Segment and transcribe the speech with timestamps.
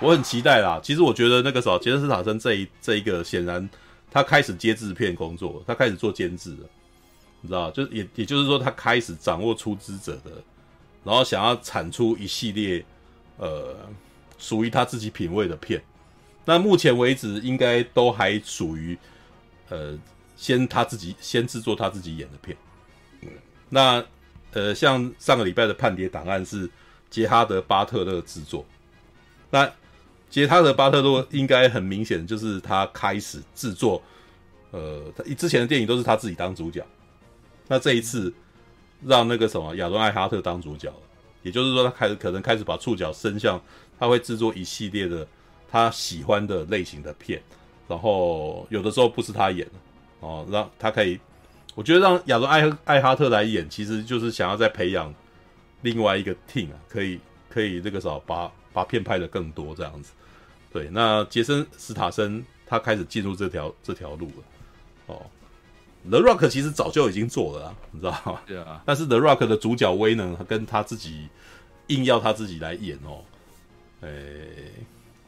[0.00, 0.80] 我很期待啦。
[0.82, 3.68] 其实我觉得那个时候杰森斯坦森这一这一个显然
[4.10, 6.68] 他开始接制片工作，他开始做监制了，
[7.42, 10.32] 你知道，就也也就是说他开始掌握出资者的，
[11.04, 12.84] 然后想要产出一系列
[13.36, 13.76] 呃
[14.38, 15.82] 属于他自己品味的片。
[16.44, 18.98] 那目前为止应该都还属于
[19.68, 19.96] 呃
[20.34, 22.56] 先他自己先制作他自己演的片。
[23.68, 24.02] 那
[24.52, 26.68] 呃像上个礼拜的《叛谍档案》是
[27.10, 28.64] 杰哈德·巴特勒制作。
[29.50, 29.70] 那
[30.30, 34.00] 杰他的·巴特洛应该很明显就是他开始制作，
[34.70, 36.86] 呃，他之前的电影都是他自己当主角，
[37.66, 38.32] 那这一次
[39.04, 40.96] 让那个什么亚伦·艾哈特当主角了，
[41.42, 43.60] 也就是说他开始可能开始把触角伸向
[43.98, 45.26] 他会制作一系列的
[45.68, 47.42] 他喜欢的类型的片，
[47.88, 49.72] 然后有的时候不是他演的
[50.20, 51.18] 哦，让他可以，
[51.74, 55.12] 我觉得让亚伦·艾艾哈特来演，其实就是想要再培养
[55.82, 57.18] 另外一个 team 啊，可以
[57.48, 58.48] 可以那个什么把。
[58.72, 60.12] 把片拍的更多这样子，
[60.72, 64.44] 对，那杰森·斯塔森他开始进入这条这条路了。
[65.06, 65.26] 哦
[66.08, 68.40] ，The Rock 其实早就已经做了啦，你知道吗？
[68.46, 68.80] 对啊。
[68.86, 71.28] 但是 The Rock 的主角威能跟他自己
[71.88, 73.24] 硬要他自己来演哦，
[74.02, 74.72] 诶，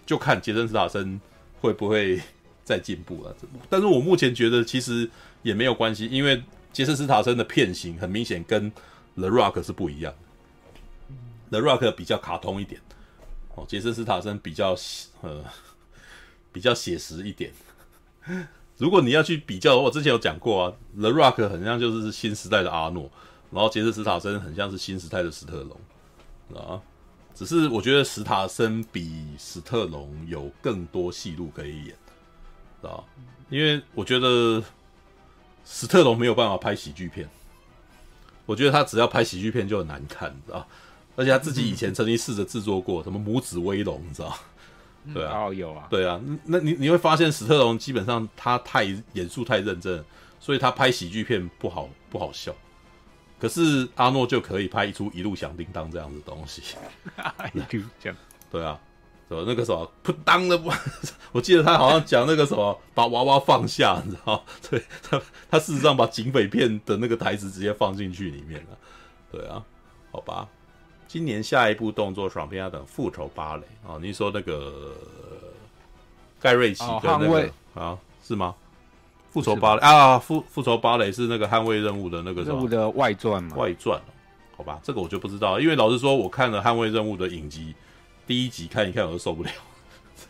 [0.06, 1.20] 就看杰森·斯塔森
[1.60, 2.20] 会不会
[2.62, 3.34] 再进步了。
[3.68, 5.10] 但是我目前觉得其实
[5.42, 6.40] 也没有关系，因为
[6.72, 8.70] 杰森·斯塔森的片型很明显跟
[9.16, 10.14] The Rock 是不一样
[11.50, 11.58] 的。
[11.58, 12.80] The Rock 比较卡通一点。
[13.54, 14.76] 哦，杰森·斯塔森比较
[15.20, 15.44] 呃
[16.52, 17.52] 比较写实一点。
[18.78, 23.10] 如果你要去比较，我之前有讲过啊，The Rock 很像就是新时代的阿诺，
[23.50, 25.78] 然后杰森·斯塔森很像是新时代的史特龙
[26.58, 26.80] 啊。
[27.34, 31.96] 只是我觉得史塔森比史特龙有更多戏路可以演，
[32.82, 33.02] 啊，
[33.48, 34.62] 因为我觉得
[35.64, 37.28] 史特龙没有办法拍喜剧片，
[38.44, 40.68] 我觉得他只要拍喜剧片就很难看，知道。
[41.16, 44.36] 而且他自己以前曾经试着制作过什么母子威龙，你知道？
[45.12, 46.20] 对啊，哦，有啊，对啊。
[46.44, 50.04] 那你你会发现史特龙基本上他太严肃太认真，
[50.38, 52.54] 所以他拍喜剧片不好不好笑。
[53.40, 56.62] 可是阿诺就可以拍一出一路响叮当这样的东西。
[57.52, 58.14] 一路响，
[58.52, 58.78] 对啊，
[59.28, 60.70] 什么那个什么扑当的不？
[61.32, 64.44] 我记得他好像讲那个什么把娃娃放下，你知道？
[64.70, 68.78] 对他他事实上把警匪片的那个台词直接放进去里面了。
[69.32, 69.64] 对啊，
[70.12, 70.48] 好吧。
[71.12, 73.98] 今年下一部动作爽片要等《复仇芭蕾》啊？
[74.00, 74.96] 你说那个
[76.40, 77.98] 盖瑞奇的那个啊？
[78.24, 78.54] 是吗？
[79.30, 80.18] 复仇芭蕾啊？
[80.18, 83.56] 复复仇芭蕾是那个捍卫任务的那个任务的外传嘛？
[83.58, 84.00] 外传，
[84.56, 87.74] 好吧，这个我就不知道，因为老实说，我看了《捍卫任务》的影集
[88.26, 89.50] 第一集，看一看我都受不了，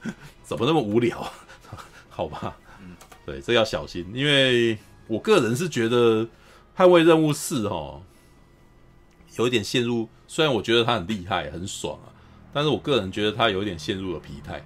[0.42, 1.24] 怎么那么无聊？
[2.10, 4.76] 好吧，嗯，对，这要小心，因为
[5.06, 6.24] 我个人是觉得
[6.76, 8.00] 《捍卫任务四》哈。
[9.36, 12.12] 有一点陷入，虽然我觉得他很厉害、很爽啊，
[12.52, 14.58] 但是我个人觉得他有一点陷入了疲态，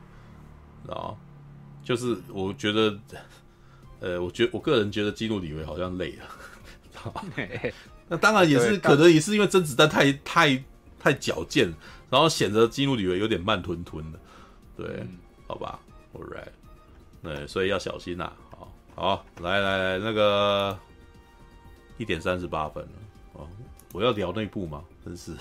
[0.85, 1.17] 知道？
[1.85, 2.99] 就是我觉得，
[4.01, 6.25] 呃，我觉我个人觉得基努里维好像累了，
[6.93, 7.25] 知道吧？
[8.09, 10.65] 那当然也是可能也是因为甄子丹太太
[10.99, 11.73] 太矫健，
[12.11, 14.19] 然后显得基努里维有点慢吞吞的，
[14.77, 15.79] 对，嗯、好吧
[16.13, 16.49] ，All right，
[17.23, 20.77] 对，所以要小心呐、啊，好，好，来来来，那个
[21.99, 22.91] 一点三十八分了。
[23.93, 24.85] 我要聊那部吗？
[25.05, 25.33] 真是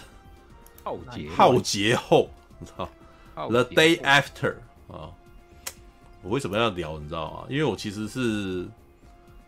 [0.83, 2.29] 浩劫浩劫后，
[2.59, 2.89] 你知道
[3.33, 4.55] ？The Day After
[4.87, 5.11] 啊，
[6.21, 6.99] 我为什么要聊？
[6.99, 7.47] 你知道吗？
[7.49, 8.67] 因为我其实是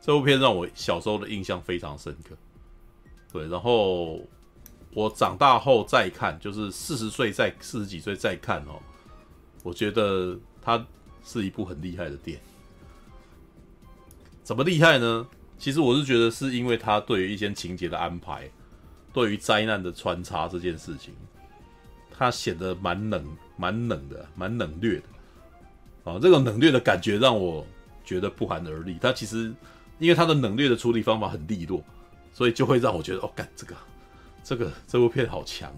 [0.01, 2.35] 这部片让我小时候的印象非常深刻。
[3.31, 4.19] 对，然后
[4.93, 8.81] 我长大后再看，就是四十岁再四十几岁再看哦，
[9.63, 10.83] 我觉得它
[11.23, 12.43] 是一部很厉害的电影。
[14.43, 15.27] 怎么厉害呢？
[15.59, 18.49] 其实我是觉得是因为它对于一些情节的安排。
[19.17, 21.11] 对于灾难的穿插这件事情，
[22.15, 26.11] 他显得蛮冷、蛮冷的、蛮冷冽的。
[26.11, 27.65] 啊，这个冷冽的感觉让我
[28.05, 28.99] 觉得不寒而栗。
[29.01, 29.51] 他其实
[29.97, 31.83] 因为他的冷冽的处理方法很利落，
[32.31, 33.75] 所以就会让我觉得哦，干这个、
[34.43, 35.73] 这个这部片好强。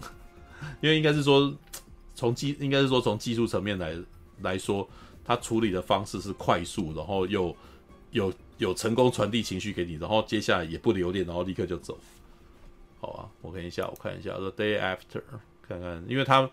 [0.82, 1.50] 因为应该是说
[2.14, 3.96] 从技，应该是说从技术层面来
[4.42, 4.86] 来说，
[5.24, 7.56] 他处理的方式是快速，然后又
[8.10, 11.98] 有有成功传递情绪给你，然后接下来也不留恋，然后立刻就走。
[13.00, 15.18] 好啊，我看一下，我看一下《The Day After》，
[15.66, 16.50] 看看，因为他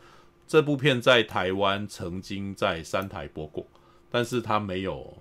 [0.48, 3.66] 这部片在台湾曾经在三台播过，
[4.10, 5.14] 但是他没有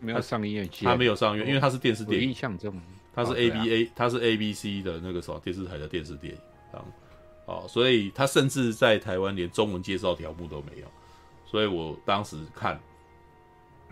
[0.00, 2.74] 没有上映，他没有上映，因为他是电视电影，印象中
[3.14, 6.40] 他是 A B A，他是 A B C 的那个什么电视台的电视电影，
[6.72, 6.82] 啊，
[7.46, 10.86] 哦，所以他甚至在台湾连中文介绍条目都没有，
[11.46, 12.80] 所以我当时看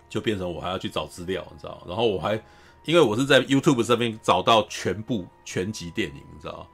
[0.09, 2.43] 就变成我还要去找资料，你知道，然后我还。
[2.87, 6.67] 因为我是在 YouTube 上面找到全部全集电影，你知道，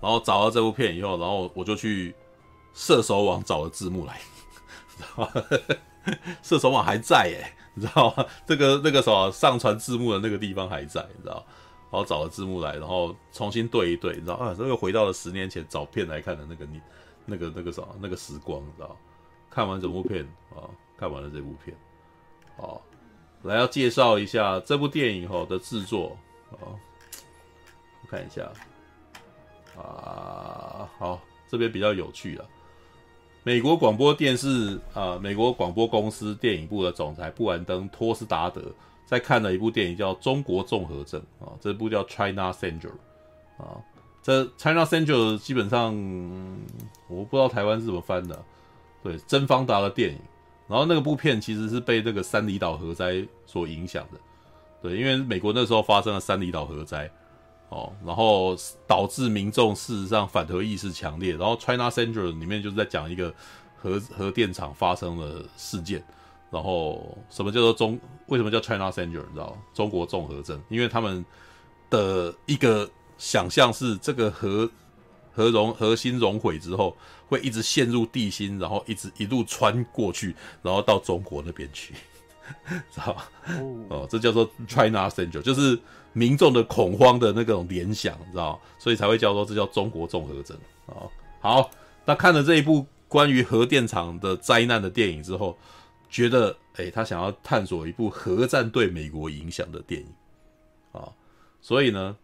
[0.00, 2.14] 然后找到这部片以后，然后我就去
[2.72, 4.18] 射手网找了字幕来，
[4.96, 5.32] 知道吗？
[6.42, 8.26] 射手网还在耶，你知道吗？
[8.46, 11.42] 这个那个什么上传字幕的那个地方还在，你知道吗？
[11.90, 14.54] 然后找了字幕来，然后重新对一对，你知道啊？
[14.56, 16.80] 这个回到了十年前找片来看的那个你
[17.26, 18.96] 那个那个什么那个时光，你知道？
[19.50, 20.24] 看完整部片
[20.56, 20.66] 啊，
[20.96, 21.76] 看完了这部片，
[22.56, 22.74] 啊，
[23.48, 26.16] 来要介绍一下这部电影吼的制作
[26.50, 26.64] 啊，
[28.02, 28.50] 我看一下
[29.76, 32.44] 啊，好，这边比较有趣了。
[33.42, 38.62] 美国广播电视啊，美国广播公司电影部的总裁布兰登·托斯达德
[39.04, 42.92] 在看了一部电影叫《中国综合症》啊，这部叫《China Central》
[43.62, 43.76] 啊，
[44.22, 45.94] 这《China Central》基本上
[47.08, 48.42] 我不知道台湾是怎么翻的，
[49.02, 50.18] 对，甄方达的电影。
[50.66, 54.18] 然后那个部片其实是被这个三里岛核灾所影响的，
[54.82, 57.10] 对，因为美国那时候发生了三里岛核灾。
[57.70, 58.54] 哦，然后
[58.86, 63.34] 导致民众事实上反核意识强烈，然后 China Central 里面就是在讲一个
[63.76, 66.04] 核核电厂发生的事件，
[66.50, 67.98] 然后什么叫做中？
[68.26, 69.24] 为什么叫 China Central？
[69.26, 71.24] 你知道中国综合症，因为他们
[71.90, 72.88] 的一个
[73.18, 74.70] 想象是这个核
[75.32, 76.96] 核融核心熔毁之后
[77.34, 81.92] 会一直陷入地心，然后一直一路穿过去，然后到中国那边去，
[82.90, 83.30] 知道吧？
[83.90, 85.78] 哦，这叫做 China Central，就是。
[86.16, 91.10] 民众的恐慌的那种联想，你知道，所以才会叫做这叫中国综合症啊。
[91.40, 91.68] 好，
[92.04, 95.58] 那看了这一部关于核电厂的灾难的电影之后，
[96.08, 100.06] 觉得诶，他想要探索一部核战对美国影响的电影
[100.92, 101.10] 啊，
[101.60, 102.16] 所以呢，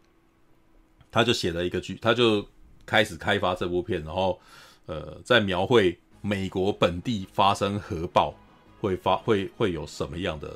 [1.10, 2.46] 他就写了一个剧，他就
[2.86, 4.40] 开始开发这部片，然后
[4.90, 8.34] 呃，在描绘美国本地发生核爆
[8.80, 10.52] 会发会会有什么样的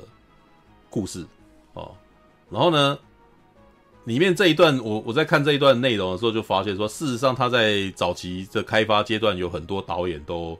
[0.89, 1.25] 故事
[1.73, 1.87] 啊，
[2.49, 2.99] 然后呢，
[4.03, 10.59] 里面这一段，我我在看这一段内容的时候，就发现说，事实上他在早期的开发阶段，有很多导演都，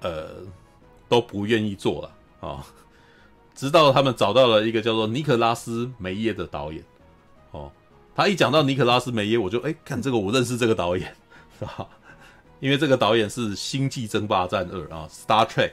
[0.00, 0.36] 呃，
[1.10, 2.64] 都不愿意做了啊、
[3.54, 6.82] 直到他们找到了一个叫做尼可拉斯梅耶的导演，
[7.50, 7.70] 哦，
[8.14, 11.14] 他一讲到尼可拉斯梅耶，我就哎，看这个我认识这个导演，
[11.58, 11.86] 是吧？
[12.60, 15.68] 因为这个导演是《星际争霸战二》啊，《Star Trek》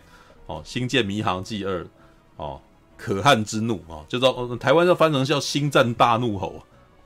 [0.45, 1.83] 哦，《星舰迷航记二》
[2.37, 2.59] 哦，
[3.01, 6.55] 《可汗之怒》啊，就知道台湾要翻成叫《星战大怒吼》。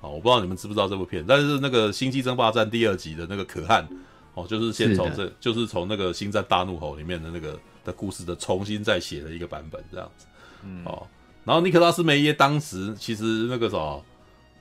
[0.01, 3.85] 哦，我不知道你们知不知道这部片，但是那个《星际争霸战》第二集的那个可汗，
[4.33, 10.25] 哦，就是先从这，就是从那个《星战大怒吼》里面的那个的故事的重新再写了一个版本，这样子。
[10.63, 11.05] 嗯，哦，
[11.43, 14.05] 然后尼克拉斯梅耶当时其实那个什么，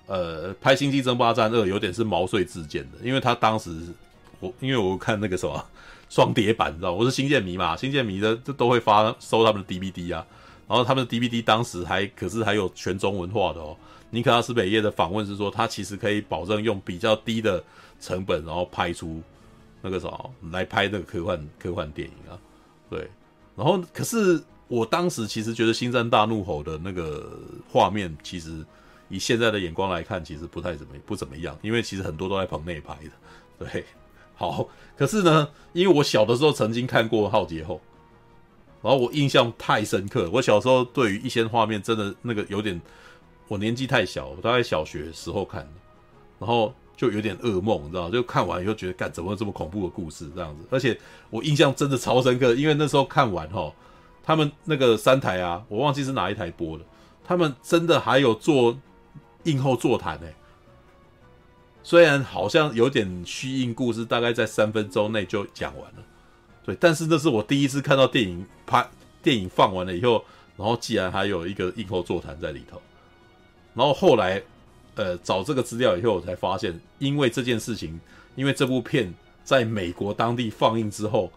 [0.06, 3.70] 呃，拍《星际争霸战二》有点是毛遂自荐的，因为他当时
[4.40, 5.64] 我因为我看那个什么
[6.08, 10.26] 双碟版，你知道，我是星舰迷嘛，星舰迷的就都会发收他们的 DVD 啊，
[10.66, 13.76] 然后他们的 DVD 当时还可是还有全中文化的哦。
[14.10, 17.62] 尼可拉斯北耶的访问是说，他其实可以保证用比较低的
[18.00, 19.20] 成本，然后拍出
[19.82, 22.38] 那个什么来拍那个科幻科幻电影啊，
[22.88, 23.10] 对。
[23.54, 27.38] 然后，可是我当时其实觉得《星战大怒吼》的那个
[27.70, 28.64] 画面，其实
[29.08, 33.84] 以现在的眼光来看，其实不太怎么不怎么样，因为其实很多都在棚内拍的，对。
[34.38, 37.74] 好，可是呢，因为我小的时候曾经看过《浩劫后》，
[38.80, 42.80] 然后我印象太深刻，我小时候对于一些画面真的那个有点。
[43.50, 45.68] 我年纪太小，我大概小学时候看的，
[46.38, 48.10] 然后就有点噩梦，你知道？
[48.10, 50.66] 就看完以后觉得，干怎么这么恐怖的故事这样子？
[50.70, 53.72] 而且我印象真的超深刻，因为那时候看完哈，
[54.22, 56.84] 他们那个三台啊，我忘记是哪一台播的，
[57.24, 58.78] 他们真的还有做
[59.44, 60.26] 映后座谈呢。
[61.88, 66.04] 虽然好像有点虚应故事，大概在三分钟内就讲完了，
[66.62, 68.86] 对，但是那是我第一次看到电影拍
[69.22, 70.22] 电影放完了以后，
[70.58, 72.78] 然后竟然还有一个映后座谈在里头。
[73.72, 74.42] 然后后来，
[74.96, 77.98] 呃，找这个资料以后，我才发现，因为这件事情，
[78.36, 81.32] 因为这部片在美国当地放映之后，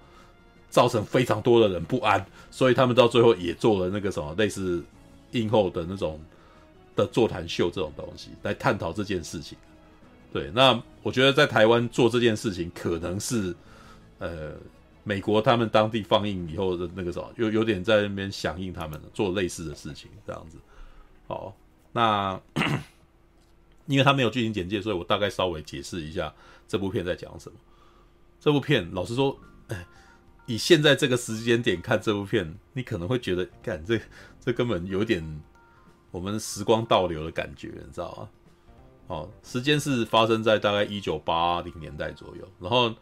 [0.70, 4.84] 造成非常多的人不安，所以他们到最后也做了那个什么类似
[5.31, 6.20] 映后的那种
[6.93, 9.58] 的座谈秀这种东西，来探讨这件事情。
[10.32, 13.56] 对，那我觉得在台湾做这件事情，可能是
[14.20, 14.54] 呃，
[15.04, 20.58] 美国他们当地放映以后的那个什么，有有点在那边响应他们做类似的事情，这样子，
[21.28, 21.56] 好。
[21.94, 22.40] 那，
[23.86, 26.34] 因为他没有剧情简介，所以我大概稍微解释一下
[26.66, 27.58] 这部片在讲什么。
[28.40, 29.38] 这部片，老实说，
[30.46, 34.00] 以现在这个时间点看这部片，你可能会觉得，干这
[34.40, 35.42] 这根本有点
[36.12, 38.30] 我们时光倒流的感觉，你知道吗？
[39.12, 42.94] 哦，时间是发生在大概一九八零年代左右，然后，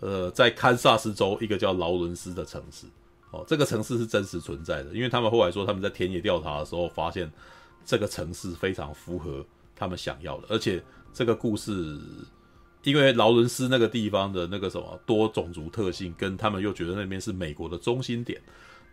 [0.00, 2.86] 呃，在堪萨斯州一个叫劳伦斯的城市，
[3.30, 7.30] 哦，这个城市是真实存在的，因为他们后来说他们在田野调查的时候发现。
[7.84, 9.44] 这个城市非常符合
[9.74, 10.80] 他们想要的，而且
[11.12, 11.98] 这个故事
[12.84, 18.40] 因为劳伦斯那个地方的那个什么多种族特性，跟他们又觉得那边是美国的中心点，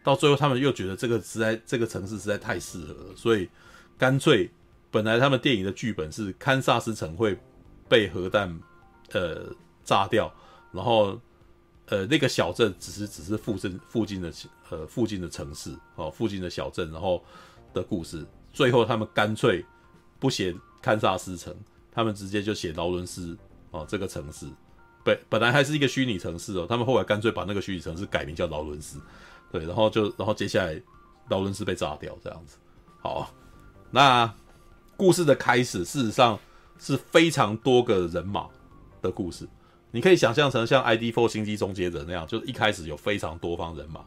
[0.04, 3.48] 到最后他们又觉得这个实在这个城市实在太适合了，所以
[3.96, 4.50] 干脆
[4.92, 7.38] 本来他们电影的剧本是堪萨斯城会
[7.88, 8.60] 被核弹
[9.12, 9.52] 呃
[9.84, 10.34] 炸掉，
[10.72, 11.20] 然后
[11.88, 14.32] 呃那个小镇只是只是附近附近的
[14.70, 17.24] 呃附近的城市哦附近的小镇，然后
[17.74, 19.66] 的故事，最后他们干脆
[20.20, 21.56] 不写堪萨斯城，
[21.92, 23.38] 他们直接就写劳伦斯。
[23.72, 24.48] 哦，这个城市
[25.04, 29.00] 本本来还是一个虚拟城市哦，他们后来干脆把那个虚拟城市改名叫劳伦斯，
[29.52, 30.82] 对，然后就然后接下来
[31.30, 32.58] 劳伦斯被炸掉这样子。
[33.00, 33.32] 好，
[33.92, 34.26] 那
[35.00, 36.38] 故事的开始事实上
[36.78, 38.50] 是非常多个人马
[39.02, 39.48] 的故事，
[39.92, 44.04] 你可以想象成像 ID4 星际终结者那样，就是一开始有非常多方人马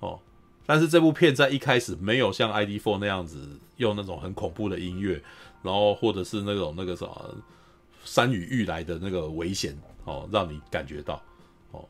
[0.00, 0.20] 哦，
[0.66, 5.22] 但是这部片在一开始没有像 ID4 那样子用那种很恐怖的音乐，
[5.62, 7.34] 然后或者是那种那个什么。
[8.02, 11.22] 山雨欲来的那个危险哦，让你感觉到
[11.70, 11.86] 哦，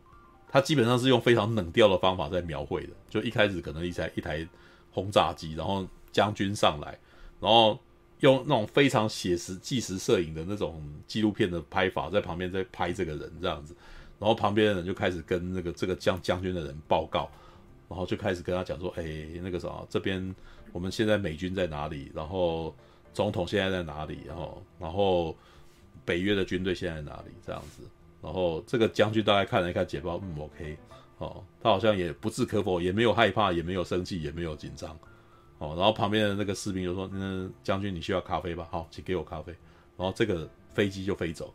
[0.49, 2.93] 它基本上是用非常冷调的方法在描绘的。
[3.09, 4.45] 就一开始可能一台一台
[4.91, 6.99] 轰炸机，然后将军上来，
[7.39, 7.79] 然后
[8.21, 13.75] 用那种非常写实纪实摄影的那种纪录片的拍法，在旁边在拍这个人这样子，
[14.19, 17.31] 然后旁边的人就开始跟那个这个将将军的人报告，
[17.89, 19.05] 然后就开始跟他讲说，哎，
[19.43, 20.35] 那个啥，这边
[20.73, 22.11] 我们现在美军在哪里？
[22.15, 22.75] 然后
[23.13, 24.21] 总统现在在哪里？
[24.27, 25.37] 然后然后。
[26.03, 27.31] 北约的军队现在在哪里？
[27.47, 27.83] 这样子，
[28.21, 30.77] 然后这个将军大概看了一看简报，嗯，OK，
[31.19, 34.99] 哦，他好像也不置可否，也没有害怕，也没有生气，也没有紧张，
[35.61, 38.67] 哦，然后旁边的那个士兵就说：“嗯，将军你需要咖啡吧？
[38.71, 39.55] 好，请给我咖啡。”
[39.97, 41.55] 然后这个飞机就飞走，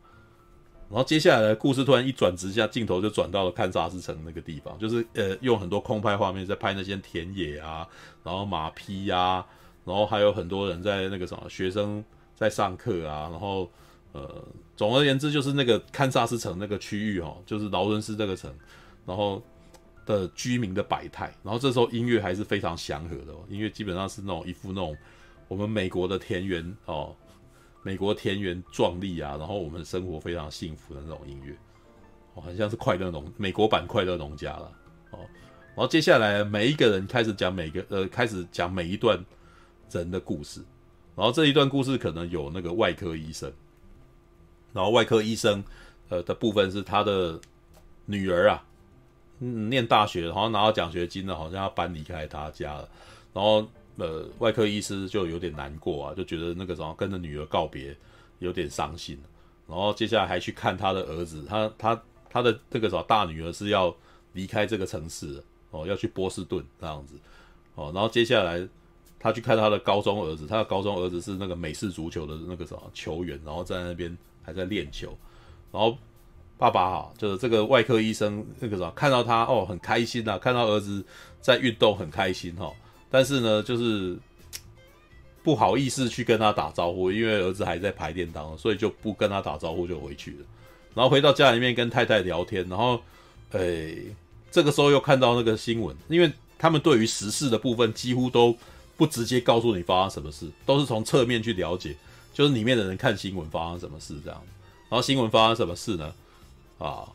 [0.89, 7.85] 然后接下来的故事突然一转直下，镜头就转到了堪萨斯城那个地方，就是呃用很多空拍画面在拍那些田野啊，
[8.23, 9.47] 然后马匹呀、啊，
[9.83, 12.01] 然后还有很多人在那个什么学生
[12.33, 13.69] 在上课啊，然后。
[14.17, 14.45] 呃，
[14.77, 18.49] 总而言之，就是那个堪萨斯城那个区域哦，就是劳伦斯这个城，
[19.05, 19.43] 然后
[20.05, 24.95] 的居民的百态，然后这时候音乐还是非常祥和的哦，音乐基本上是那种一副那种
[25.47, 27.15] 我们美国的田园哦，
[27.81, 31.55] 美国田园壮丽啊，然后我们生活非常幸福的那种音乐，
[32.35, 34.71] 哦，很像是快乐农美国版快乐农家了
[35.11, 35.19] 哦，
[35.75, 39.17] 然后接下来每一个人开始讲每个呃，开始讲每一段
[39.91, 40.61] 人的故事，
[41.15, 43.51] 然后这一段故事可能有那个外科医生。
[44.73, 45.63] 然后外科医生，
[46.09, 47.39] 呃的部分是他的
[48.05, 48.61] 女儿啊，
[49.39, 52.89] 嗯，念大学，好像拿到奖学金了，好像要搬离开他家了。
[53.33, 53.65] 然后
[53.97, 57.95] 呃，外科医师就有点难过啊，就觉得那个什么跟着女儿告别
[58.39, 59.17] 有点伤心。
[59.67, 63.95] 然后接下来还去看他的儿子，他他他的那个什么大女儿是要
[64.33, 67.15] 离开这个城市哦，要去波士顿这样子
[67.75, 67.91] 哦。
[67.93, 68.67] 然后接下来
[69.19, 74.15] 他去看他的高中儿子，他的高中儿子是那个美式足球的那个什么球员，然后在那边。
[74.47, 75.17] 还在练球，
[75.71, 75.97] 然后
[76.57, 81.03] 爸爸哈，就是这个外科医生那个什么，看到他哦很开心呐，看到儿子
[81.41, 82.71] 在运动很开心哈，
[83.09, 84.17] 但是呢就是
[85.43, 90.37] 不好意思去跟他打招呼，因为儿子还在排练当中，所以就不跟他打招呼就回去了。
[90.93, 93.01] 然后回到家里面跟太太聊天，然后
[93.51, 94.15] 诶
[94.49, 98.55] 这个时候又看到那个新闻，因为他们对于时事的部分几乎都
[98.95, 101.95] 不直接告诉你发生什么事，都是从侧面去了解。
[102.33, 104.41] 就是里面的人看新闻发生什么事这样，
[104.89, 106.13] 然后新闻发生什么事呢？
[106.77, 107.07] 啊，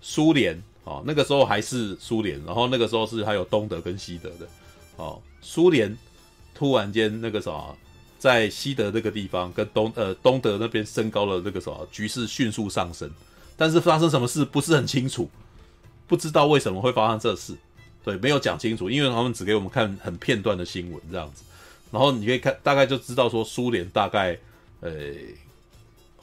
[0.00, 4.48] 苏联啊，那个时候还是苏联，然后那个时候是还有东德跟西德的
[4.96, 5.20] 哦。
[5.40, 5.96] 苏联
[6.54, 7.76] 突然间那个什么，
[8.18, 13.10] 在西德这个地方跟东呃东德那边升高了那个什么局势迅速上升，
[13.56, 15.30] 但是发生什么事不是很清楚，
[16.06, 17.56] 不知道为什么会发生这事，
[18.04, 21.44] 对，没有讲清楚，因为他们只给我们看很片段的新闻这样子，
[21.90, 24.38] 然后你可以看大概就知道说苏联大概。
[24.80, 24.92] 呃，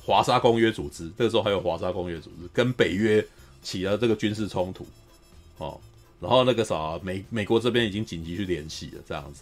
[0.05, 3.25] 华沙公约组织，这个时候还有华沙公约组织跟北约
[3.63, 4.85] 起了这个军事冲突，
[5.57, 5.81] 哦，
[6.19, 9.41] 然后那个啥，美美国这边已经紧急去联系了，这样子，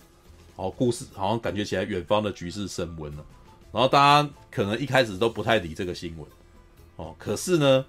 [0.55, 3.25] 哦，故事好像感觉起来远方的局势升温了，
[3.73, 6.25] 然后大家可能一开始都不太理这个新闻，
[6.95, 7.85] 哦，可是呢，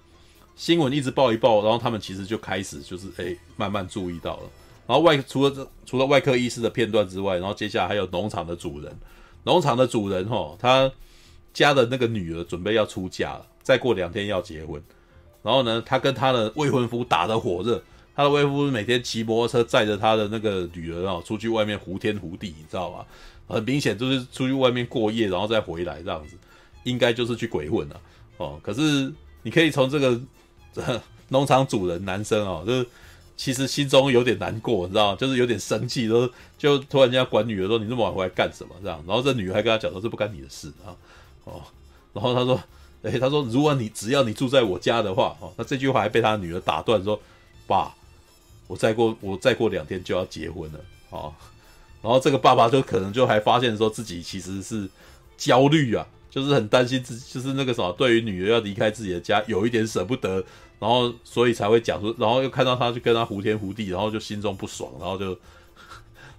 [0.57, 4.49] 新闻一直报一报，然后他们其实就开始就是哎慢慢注意到了，
[4.85, 8.93] 然后外除了这除了外科医师的片段之外，然后接下来还有农场的主人，
[9.45, 10.91] 农场的主人哈，他。
[11.55, 14.79] 家的那个女儿准备要出嫁了，再过两天要结婚，
[15.41, 17.81] 然后呢，他跟他的未婚夫打得火热，
[18.15, 23.05] 他的未婚夫每天骑摩托车载着他的那个女儿啊，出去外面胡天胡地，你知道吗？
[23.47, 26.35] 很明显就是出去外面过夜，然后再回来这样子，
[26.83, 28.01] 应该就是去鬼混了
[28.37, 28.59] 哦。
[28.61, 30.19] 可是你可以从这个
[31.29, 32.87] 农场主人男生哦，就是
[33.37, 35.17] 其实心中有点难过，你知道吗？
[35.17, 39.03] 就是有点生气，都就突然间管女儿说，你这么晚回来干什么这样？
[39.07, 40.89] 然后这女儿还跟他讲说，这不干你的事啊。
[41.45, 41.61] 哦，
[42.13, 42.61] 然后他说，
[43.03, 47.19] 哎、他说如果你只要你住在我家的话，哦，那这句话还被他女儿打断说，
[47.65, 47.95] 爸，
[48.67, 50.79] 我再过我再过两天就要结婚了，
[51.11, 51.33] 哦，
[52.01, 54.89] 然后这个爸爸就可能就还发现说自己其实是
[55.37, 60.43] 焦虑啊，就是很担心自，就是那个什么，对于女儿要离开自己的家有一点舍不得，
[60.79, 65.37] 然后所以才会讲说，然后又看到他就跟他胡天胡地，然后就心中不爽，然后就。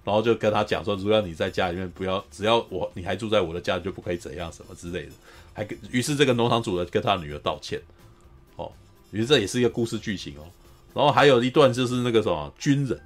[0.07, 5.11] 然后就跟他讲说，如果你在家里面不要，只要我你还住在我的家，就不可以怎样什么之类的。
[5.53, 7.77] 还于是这个农场主人跟他女儿道歉，
[8.55, 8.71] 哦，
[9.11, 10.47] 于是这也是一个故事剧情哦。
[10.93, 12.97] 然后还有一段就是那个什么军人，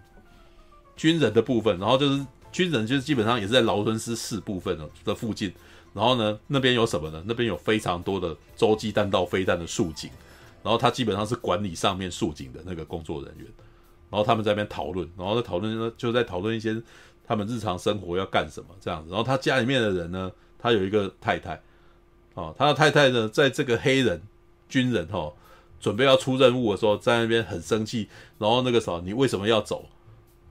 [0.96, 5.52] 军人的部分，然后就是军人就是基本上也是在劳伦斯市部分的附近。
[5.96, 7.24] 然后呢，那边有什么呢？
[7.26, 10.12] 那边有非常多的洲际弹道飞弹的竖警，
[10.62, 13.48] 然后他基本上是管理上面竖警的那个工作人员。
[14.12, 16.76] 然后他们在那边讨论，然后在讨论，就在讨论一些
[17.26, 19.10] 他们日常生活要干什么这样子。
[19.10, 21.60] 然后他家里面的人呢，他有一个太太，
[22.34, 24.22] 哦，他的太太呢，在这个黑人
[24.68, 25.32] 军人哦，
[25.80, 28.10] 准备要出任务的时候，在那边很生气。
[28.38, 29.86] 然后那个时候，你为什么要走？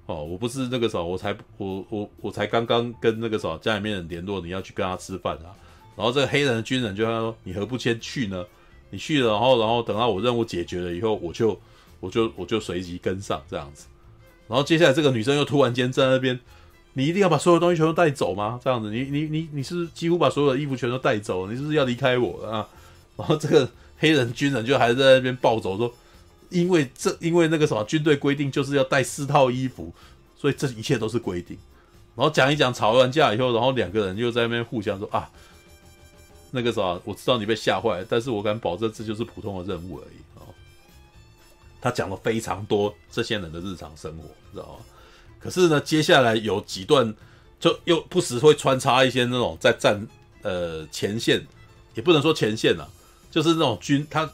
[0.06, 5.52] 哦，我不是那个时候，我才我我我才刚刚跟那个时候家里面人联络，你要去跟他吃饭啊。
[5.96, 8.42] 然后这个黑人的军人就他说，你何不先去呢？
[8.88, 11.60] 你去了，然后然后等到我任务解决了以后，我就。
[12.00, 13.86] 我就我就随即跟上这样子，
[14.48, 16.40] 然后接下来这个女生又突然间在那边，
[16.94, 18.58] 你一定要把所有东西全都带走吗？
[18.64, 22.66] 这样子，你你你你是几乎把所有的衣服全都带走，你是不是要离开我啊？
[23.16, 25.92] 然后这个黑人军人就还在那边暴走说，
[26.48, 29.92] 因为这因为那个什么军队规定就是要带四套衣服，
[30.36, 31.56] 所以这一切都是规定。
[32.16, 35.30] 然后讲一讲吵完架以后，然后两个人又在那边互相说啊，
[36.50, 40.16] 那个什么，我知道你被吓坏了，但是我敢保证这就是普通的任务而已。
[41.80, 44.84] 他讲了非常多这些人的日常生活，知道吗？
[45.38, 47.14] 可是呢，接下来有几段
[47.58, 50.06] 就又不时会穿插一些那种在战
[50.42, 51.42] 呃前线，
[51.94, 52.86] 也不能说前线啊，
[53.30, 54.30] 就是那种军他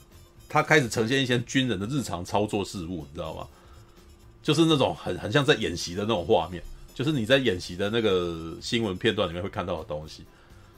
[0.48, 3.46] 他开始呈现一些军人的日常操作事务，你知道吗？
[4.42, 6.60] 就是那种很很像在演习的那种画面，
[6.92, 10.24] 就是你在演习的那个新闻片段里面会看到的东西，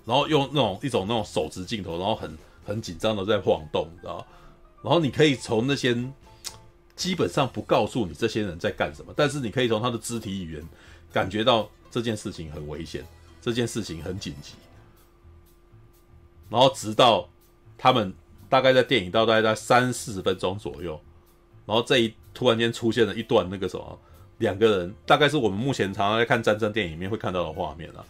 [0.05, 4.25] 然后用那种一种那种手持镜头，然后很很紧张的在晃动，你知道吗？
[4.85, 5.97] 然后你可以从那些。
[6.99, 10.69] 基本上不告诉你这些人在干什么，但是你可以从他的肢体语言
[11.13, 13.07] 感觉到这件事情很危险，
[13.41, 14.55] 这件事情很紧急。
[16.51, 17.29] 然后直到
[17.79, 18.13] 他们
[18.49, 21.01] 大概在电影到大概在三四十分钟左右，
[21.67, 23.99] 然后这一突然间出现了一段那个什么，
[24.39, 28.05] 两个人大概是我们目前常常在看战争电影里面会看到的画面啊，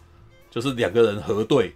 [0.50, 1.74] 就是两个人核对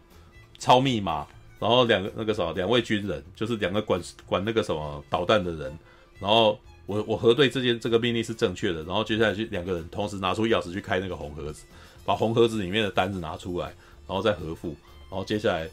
[0.59, 1.27] 抄密码，
[1.59, 5.79] 然后两个那个什么两位军人，就是两个管管那个什么导弹的人，
[6.19, 6.59] 然后。
[6.93, 11.65] 我我核对这件这个命令是正确的，然后接下来去两个人同时拿出钥匙去开那个红盒子，
[12.05, 13.69] 把红盒子里面的单子拿出来，
[14.07, 14.77] 然后再核付，
[15.11, 15.67] 然后接下来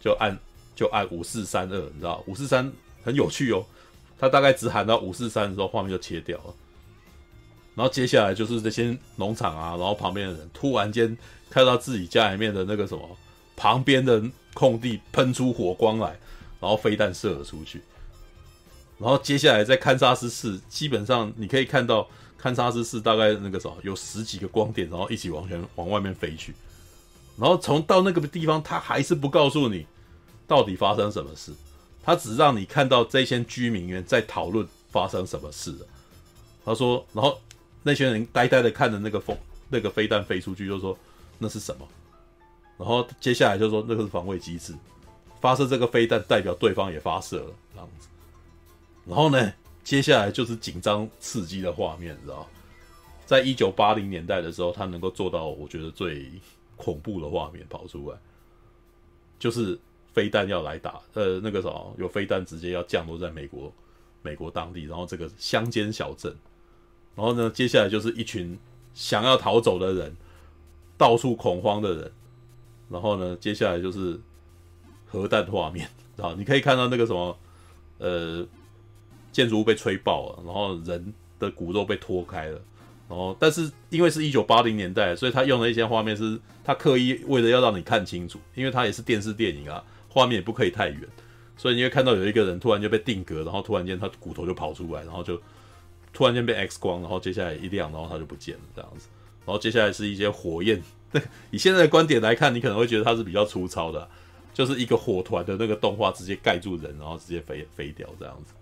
[0.00, 0.36] 就按
[0.74, 2.72] 就按五四三二，你知道五四三
[3.04, 3.64] 很有趣哦，
[4.18, 6.54] 他大概只喊到五四三的时候，画面就切掉了，
[7.76, 11.16] 然后接下来就是这些农场啊，然后旁边的人突然间
[11.48, 13.08] 看到自己家里面的那个什么
[13.54, 14.20] 旁边的
[14.52, 16.18] 空地喷出火光来，
[16.60, 17.80] 然后飞弹射了出去。
[18.98, 26.54] 然后接下来在堪萨斯市，基本上你可以看到堪萨斯市大概那个什么有十几个光点，然后一起往前往外面飞去。
[27.38, 29.86] 然后从到那个地方，他还是不告诉你
[30.46, 31.52] 到底发生什么事，
[32.02, 35.86] 他只让你看到这些居民员在讨论发生什么事了。
[36.64, 37.38] 他说，然后
[37.82, 39.36] 那些人呆呆的看着那个风
[39.68, 40.98] 那个飞弹飞出去，就说
[41.38, 41.86] 那是什么？
[42.78, 44.74] 然后接下来就说那个是防卫机制，
[45.40, 48.08] 发射这个飞弹代表对方也发射了，这样子。
[49.06, 49.52] 然后呢，
[49.84, 52.44] 接下来就是紧张刺激的画面，知道，
[53.24, 56.28] 在一九八零年代的时候，他能够做到我觉得最
[56.74, 58.18] 恐怖的画面跑出来，
[59.38, 59.78] 就是
[60.12, 63.72] 飞弹要来打，呃，那个什么有飞弹直接要降落在美国
[64.22, 66.34] 美国当地，然后这个乡间小镇，
[67.14, 68.58] 然后呢，接下来就是一群
[68.92, 70.16] 想要逃走的人，
[70.98, 72.12] 到处恐慌的人，
[72.90, 74.18] 然后呢，接下来就是
[75.06, 77.38] 核弹画面，啊，你可以看到那个什么，
[77.98, 78.44] 呃。
[79.36, 82.58] 建筑物被吹爆了，然后人的骨肉被脱开了，
[83.06, 91.02] 然后但是因为是一九八零年代，所以他用的一些画面是他刻意为了要让你看清楚，因为他也是电视电影啊，画面也不可以太远，
[91.54, 95.38] 所以你会看到有一个人突然就被定格，然后突然间他骨头就跑出来，然后就
[96.14, 99.06] 突然间被 X 光，然后接下来一亮，然后他就不见了这样子，
[99.44, 101.20] 然后接下来是一些火焰，对
[101.52, 104.08] 以现在的观点来看，你可能会觉得它是比较粗糙的，
[104.54, 108.54] 就是一个火团的那个动画直接盖住人，然后直接飞飞掉这样子。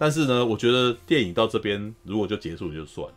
[0.00, 3.14] 但是呢，我觉得电影到这边如果就结束就算了。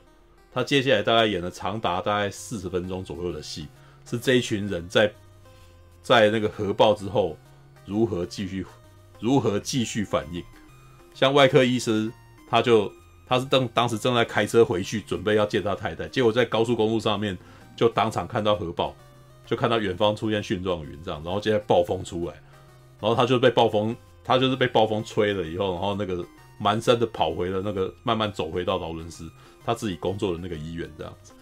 [0.54, 3.68] 他接下来大概演了长达大概四十分钟左右的戏，
[4.06, 5.10] 是这一群人在
[6.02, 7.38] 在那个核爆之后
[7.86, 8.66] 如何继续
[9.22, 10.44] 如何继续反应。
[11.14, 12.12] 像外科医师，
[12.50, 12.92] 他就
[13.26, 17.38] 他是当当时正在开车回去，准备要见他太太，结果在高速公路上面
[17.78, 18.94] 就当场看到核爆，
[19.46, 22.34] 就看到远方出现蕈状云这样，然后接着暴风出来，
[23.00, 26.26] 然后他就被暴风，他就是被暴风吹了以后，然后那个
[26.64, 29.30] 蹒跚的跑回了那个，慢慢走回到劳伦斯
[29.66, 31.34] 他自己工作的那个医院这样子，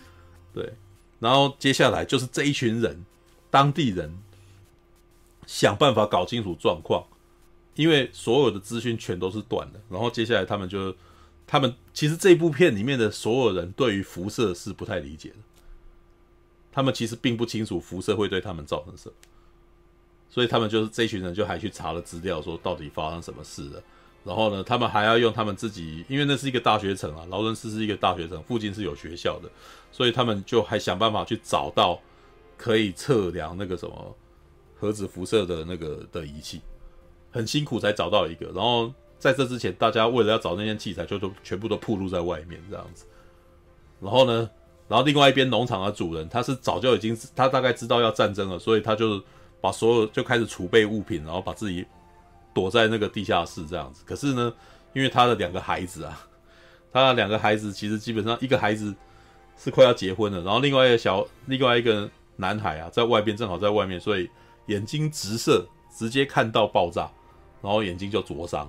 [0.54, 0.74] 对，
[1.20, 3.06] 然后接下来就是这一群人，
[3.50, 4.18] 当地人
[5.46, 7.06] 想办法搞清楚状况。
[7.76, 10.94] 因为所有的资讯全都是断的，然后接下来他们就，
[11.48, 15.38] 他们其实这部片里面的所有人对于辐射是不太理解的，
[16.70, 19.16] 他们其实并不清楚辐射会对他们造成什么，
[20.30, 23.82] 所以他们就是这一群人就还去查了资料，说到底发生什么事了，
[24.24, 29.50] 然后呢，他们还要用他们自己，因为那是一个大学城啊，劳伦斯是一个大学城，附近是有学校的，
[29.92, 32.00] 所以他们就还想办法去找到
[32.58, 34.16] 可以测量那个什么
[34.80, 36.62] 核子辐射的那个的仪器。
[37.32, 43.06] 很辛苦才找到一个，然后在这之前，大家为了要找那件器材，就都全部都暴露在外面这样子。
[44.02, 44.50] 然后呢，
[44.90, 49.24] 然后另外一边农场的主人，他是早就已经他大概知道要战争了，所以他就
[49.62, 51.86] 把所有就开始储备物品，然后把自己
[52.54, 54.04] 躲在那个地下室这样子。
[54.06, 54.54] 可是呢，
[54.94, 56.28] 因为他的两个孩子啊，
[56.92, 58.94] 他的两个孩子其实基本上一个孩子
[59.58, 64.30] 是快要结婚了，然后另外一个小另外一个男孩啊，在外边正好在外面，所以
[64.68, 67.10] 眼睛直射，直接看到爆炸。
[67.64, 68.68] 然后眼睛就灼伤，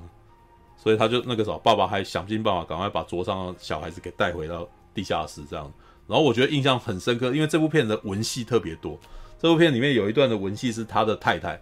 [0.76, 5.72] 所以他就那个时候，爸爸还想尽办法赶快把灼伤的小孩子给带回到地下室这样。
[6.06, 9.00] 然后我觉得印象很深刻，因为这部片的文戏特别多。
[9.40, 11.58] 这部片里面有一段的文戏是他的太太，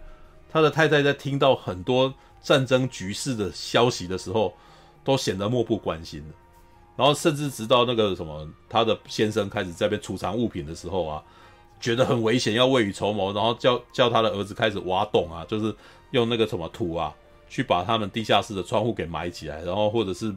[0.51, 4.53] 他的太太在听到很多战争局势的消息的时候，
[5.03, 6.23] 都显得漠不关心。
[6.95, 11.23] 然后甚至直到那个什么，他的先生开始在被储藏物品的时候啊，
[11.79, 15.73] 觉得很危险，要未雨绸缪，然后叫叫他的儿子开始挖洞啊，就是
[16.11, 17.15] 用那个什么土啊。
[17.49, 20.33] 去把他们地下室的窗户给埋起来，然后或者是，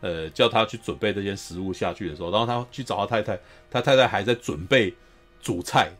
[0.00, 4.94] 呃，叫他去准备这些食物下去的时候，然后他去找他太太，他太太还在准备
[5.42, 5.90] 煮菜。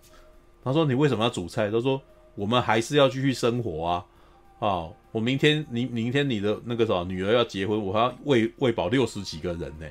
[0.62, 2.01] 他说：“你为什么要煮菜？”他说
[2.35, 4.05] ：“我们还是要继续生活啊！
[4.59, 9.87] 啊，我明天你明天你的那个什么女儿要结婚，我还要喂喂饱六十几个人呢。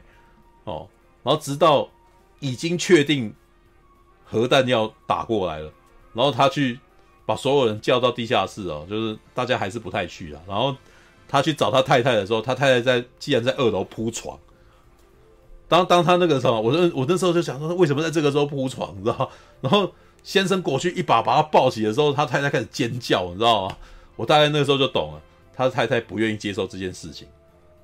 [0.66, 0.88] 哦，
[1.24, 1.90] 然后直到
[2.40, 3.34] 已经确定
[4.26, 5.72] 核弹要打过来了，
[6.14, 6.80] 然后他去。”
[7.26, 10.42] 把所有人叫到地下室哦，就是大家还是不太去啊。
[10.46, 10.76] 然后
[11.26, 14.38] 他去找他太太的时候，他太太在，既然在二楼铺床。
[15.70, 19.32] 当当他那个时候，我那我那时候就想说，为什么在这个时候铺床，你知道？
[19.62, 19.90] 然后
[20.24, 23.78] 先生过去一把把他抱起的时候，他太太开始尖叫，你知道吗？
[24.16, 25.22] 我大概那个时候就懂了，
[25.54, 27.28] 他太太不愿意接受这件事情。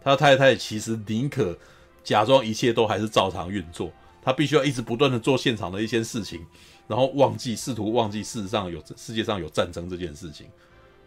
[0.02, 1.58] 他太太其实宁可
[2.04, 6.46] 假装一切都还是照常运作，他必须要一直不断的做现场的一些事情。
[6.88, 10.48] 然后忘记，试图忘记，事实上有世界上有战争这件事情，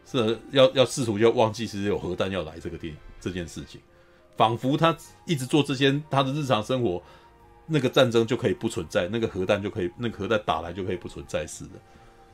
[0.05, 3.81] 是要要试图就忘记，其实有核弹要来这个地这件事情，
[4.37, 7.03] 仿佛他一直做这些他的日常生活，
[7.67, 11.73] 那个战争就可以不存在，那个核弹就可以，那个核弹打来就可以不存在似的。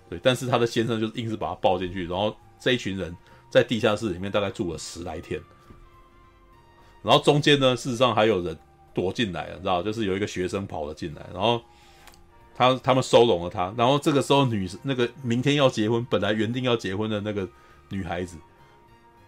[0.09, 3.14] 对，但是他的先生就硬是把他抱进去，然后这一群人
[3.51, 5.41] 在地下室里面大概住了十来天，
[7.03, 8.59] 然后中间呢，事实上还有人
[8.95, 11.61] 躲进来了，你知道，就是有一个学生跑了进来，然后。
[12.61, 17.49] 他他们收拢了他，然后这个时候女那个明天要结婚，本来原定要结婚的那个
[17.88, 18.37] 女孩子，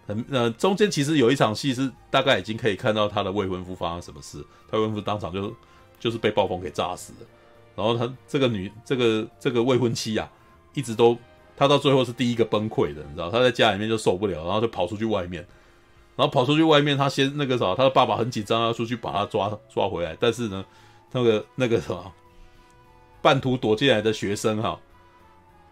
[0.05, 5.55] 很呃中间其实有一场戏是大概已经可以看到他的未婚夫发生什么事，他未婚夫当场就
[6.01, 7.27] 就是被暴风给炸死了，
[7.77, 10.29] 然后他这个女这个这个未婚妻啊，
[10.73, 11.17] 一直都
[11.55, 15.47] 他到最后是第一个崩溃的，你知道他在家里面就受不了，然后就跑出去外面，
[16.17, 20.65] 然后跑出去外面，他先那个啥，他的爸爸很紧张要出去把他抓抓回来，但是呢，
[21.13, 22.11] 那个那个什么。
[23.23, 24.79] 半途躲进来的学生哈，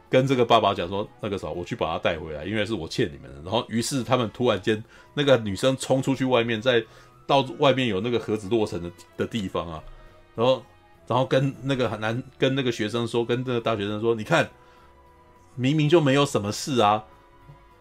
[0.08, 4.84] 跟这个爸爸讲说：“那个时候我去把他带回来，因为是我欠你们的。”然后于是他们突然间，
[5.16, 6.86] 那个女生冲出去外面，在
[7.26, 9.84] 到外面有那个盒子落成的的地方啊，
[10.40, 10.64] 然后
[11.06, 14.50] 然后跟那个男跟那个学生说，跟这个大学生说：“你看，
[15.56, 17.04] 明明就没有什么事啊，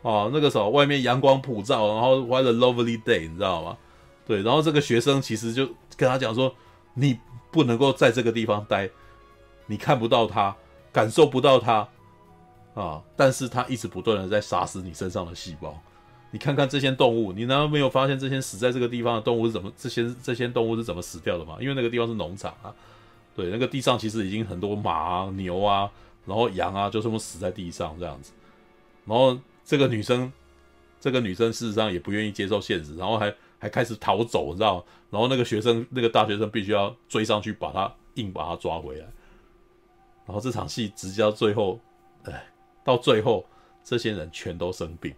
[0.03, 3.79] 哦，那个时候外面阳光普照，然后 what a lovely day，你知道吗？
[4.27, 5.67] 对，然后这个学生其实就
[5.97, 6.53] 跟他讲说：
[6.95, 7.21] 你
[7.53, 8.91] 不能够在这个地方待。”
[9.71, 10.57] 你看不到他，
[10.91, 11.87] 感受不到他，
[12.73, 13.03] 啊！
[13.15, 15.79] 但是他一直不断的在杀死你身上的细胞。
[16.31, 19.73] 你看看这些动物，你难道没有发现这些死在这个地方的动物是怎么？
[19.77, 21.57] 这些这些动物是怎么死掉的吗？
[21.61, 22.75] 因为那个地方是农场啊，
[23.35, 25.91] 对，那个地上其实已经很多马啊、牛啊，
[26.27, 28.33] 然后羊啊，就这么死在地上这样子。
[29.07, 30.31] 然后这个女生，
[31.01, 34.85] 这个女生事实上也不愿意接受现实，然后还还开始逃走，你知道吗？
[35.11, 39.07] 然后那个学生，那个大学生必须要追上去，把她硬把她抓回来。
[40.27, 41.81] 然后这场戏直接到最后，
[42.25, 42.47] 哎，
[42.85, 43.47] 到最后
[43.83, 45.15] 这些人全都生病，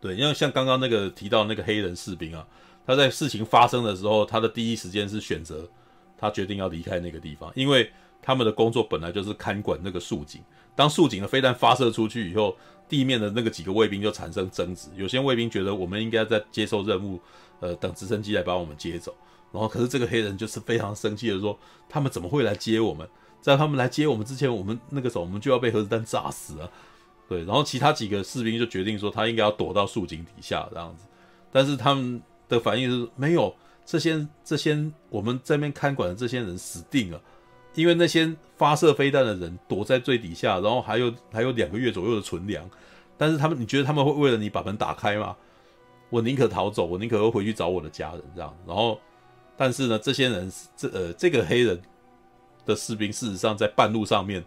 [0.00, 2.46] 对，因为像刚刚那个提到那个黑人士兵啊，
[2.86, 5.68] 他在事情发生的时候，他的第一时间是选择
[6.16, 7.90] 他决定要离开那个地方，因为
[8.22, 10.42] 他们的工作本来就是看管那个竖井。
[10.74, 12.56] 当竖井的飞弹发射出去以后，
[12.88, 14.88] 地面的那个几个卫兵就产生争执。
[14.96, 17.20] 有些卫兵觉得我们应该在接受任务，
[17.60, 19.14] 呃，等直升机来把我们接走。
[19.52, 21.58] 然后，可是这个黑人就是非常生气的说
[21.88, 23.06] ：“他们怎么会来接我们？
[23.40, 26.70] 在他们来接我们之前，我们那个时候我们就要被核子弹炸死了。”
[27.30, 27.44] 对。
[27.44, 31.06] 然后其他几个士兵就决定说他应该要躲到树井底下这样子。
[31.50, 33.54] 但是他们的反应是没有，
[33.86, 37.20] 这些这些我们这边看管的这些人死定了。
[37.74, 42.68] 因为那些发射飞弹的人躲在最底下，然后还有还有两个月左右的存粮，
[43.16, 45.36] 但是他们，你觉得他们会为了你把门打开吗？
[46.08, 48.52] 我宁可逃走，我宁可会回去找我的家人这样。
[48.66, 48.98] 然后，
[49.56, 51.80] 但是呢，这些人这呃这个黑人
[52.66, 54.44] 的士兵，事实上在半路上面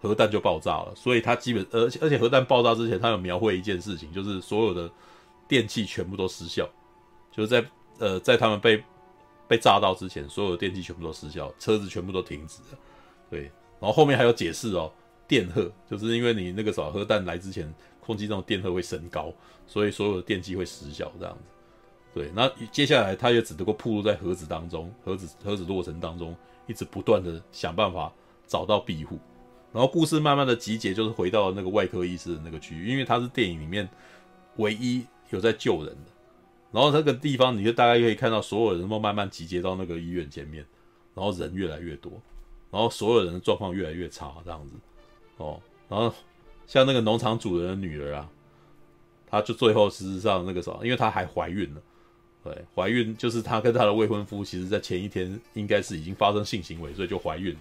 [0.00, 4.90] 核弹就爆炸了，所以他基本而且而且核弹爆炸之前，他有描绘一件事情，就是所有的
[5.46, 6.68] 电器全部都失效，
[7.32, 7.64] 就是在
[7.98, 8.82] 呃在他们被。
[9.48, 12.78] 被炸到之前，所有的电器全部都失效，车子全部都停止了。
[13.30, 13.44] 对，
[13.80, 14.92] 然后后面还有解释哦，
[15.26, 19.32] 电荷就是因为你那个时候核弹来之前，空气中的电荷会升高，
[19.66, 21.44] 所以所有的电器会失效这样子。
[22.12, 28.12] 对，那接下来他也只能够暴露在盒子当中，盒子盒子落成当中，一直不断的想办法
[28.46, 29.18] 找到庇护。
[29.72, 33.88] 然后故事慢慢的集结，就是回到那个外科医师的那个区域，因为他是电影里面
[34.56, 36.10] 唯一有在救人的。
[36.70, 40.64] 然后那个地方，你就大概可以看到所有人都慢慢集结到那个医院前面，
[41.14, 42.12] 然后人越来越多，
[42.70, 44.74] 然后所有人的状况越来越差，这样子，
[45.38, 46.14] 哦，然后
[46.66, 48.30] 像那个农场主人的女儿啊，
[49.30, 51.80] 她就最后事实上那个时候，因为她还怀孕了，
[52.44, 57.56] 对，怀孕就是她跟她的未婚夫，其实在前一天应该是已经发生性行为，所以就怀孕，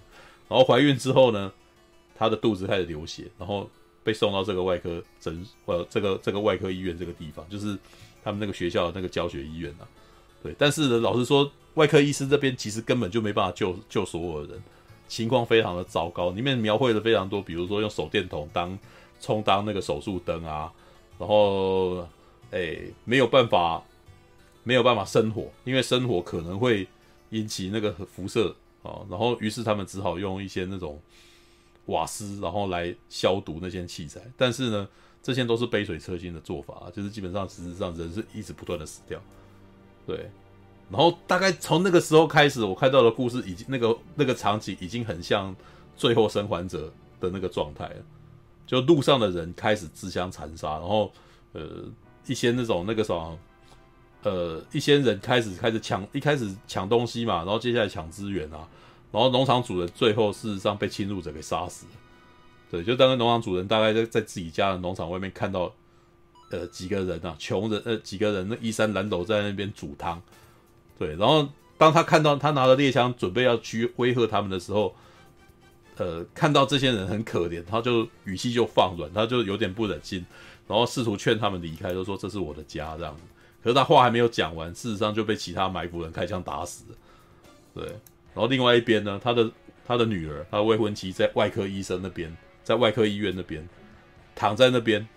[0.50, 1.50] 然后怀孕之后呢，
[2.18, 3.70] 他的肚子开始流血，然后
[4.04, 7.78] 被送到这个外科诊，呃，这个这个外科医院这个地方，就是。
[8.24, 9.88] 他们那个学校的那个教学医院啊，
[10.44, 14.64] 对，但是呢，老实说，外科医师这边其实根本就没办法救救所有的人，
[15.08, 16.32] 情况非常的糟糕。
[16.32, 18.78] 里面描绘了非常多，比如说用手电筒当
[19.22, 20.70] 充当那个手术灯啊，
[21.18, 22.06] 然后
[22.52, 23.82] 诶没有办法
[24.64, 26.86] 没有办法生火，因为生火可能会
[27.30, 28.54] 引起那个辐射
[28.84, 31.00] 啊，然后于是他们只好用一些那种
[31.88, 34.88] 瓦斯，然后来消毒那些器材，但是呢。
[35.19, 39.21] 这些都是杯水车薪的做法，就是基本上事实上人是一直不断的死掉，
[40.06, 40.30] 对。
[40.89, 45.54] 然后大概从那个时候开始，我看到的故事已经那个那个场景已经很像
[45.97, 46.88] 《最后生还者》
[47.21, 48.06] 的那个状态了，
[48.65, 51.12] 就路上的人开始自相残杀，然后
[51.52, 51.84] 呃
[52.26, 53.38] 一些那种那个什么
[54.23, 58.65] 呃一些人开始开始抢，一开始抢东西嘛，然后接下来抢资源啊，
[59.12, 61.91] 然后农场主人最后事实上被侵入者给杀死了。
[62.70, 65.74] 对，就当个农场主人，大概在在自己家的农场外面看到，
[66.52, 70.22] 呃，几个人啊，穷人，呃，几个人，那衣衫褴褛在那边煮汤，
[71.00, 74.93] 对，然后当他看到他拿着猎枪准备要去威吓他们的时候，
[75.96, 80.26] 呃，看到这些人很可怜，他就语气就放软，他就有点不忍心，
[80.67, 83.22] 然后试图劝他们离开，就说这是我的家这样子。
[83.63, 86.98] 可是他话还没有讲完，事实上就被其他埋伏人开枪打死了。
[87.74, 87.96] 对，
[88.38, 89.50] 然后另外一边呢，他的
[89.84, 92.32] 他的女儿，他的未婚妻在外科医生那边。
[92.67, 93.65] 在外科医院那边
[94.36, 95.08] 躺在那边，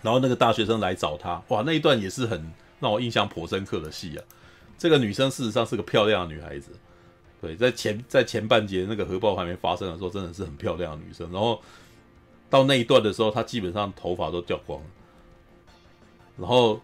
[0.00, 2.40] 然后那个大学生来找他，哇，那一段也是很
[2.78, 4.22] 让我印象颇深刻的戏啊。
[4.78, 6.70] 这个女生事实上是个漂亮的女孩子，
[7.40, 11.28] 对，在前在前半节那个核爆还没发生的时候，真的是很漂亮的女生。
[11.32, 11.60] 然后
[12.48, 14.86] 到那一段的时候，她基本上头发都掉光了。
[16.36, 16.80] 然后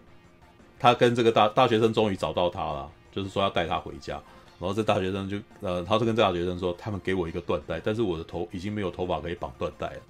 [0.77, 4.21] 她跟这个大大学生终于找到她了，就是说要带她回家。
[4.63, 10.01] 然后这大学生就呃，他就跟这大学生说，他们给我一个缎带，但是我的头已经没有头发可以绑缎带了，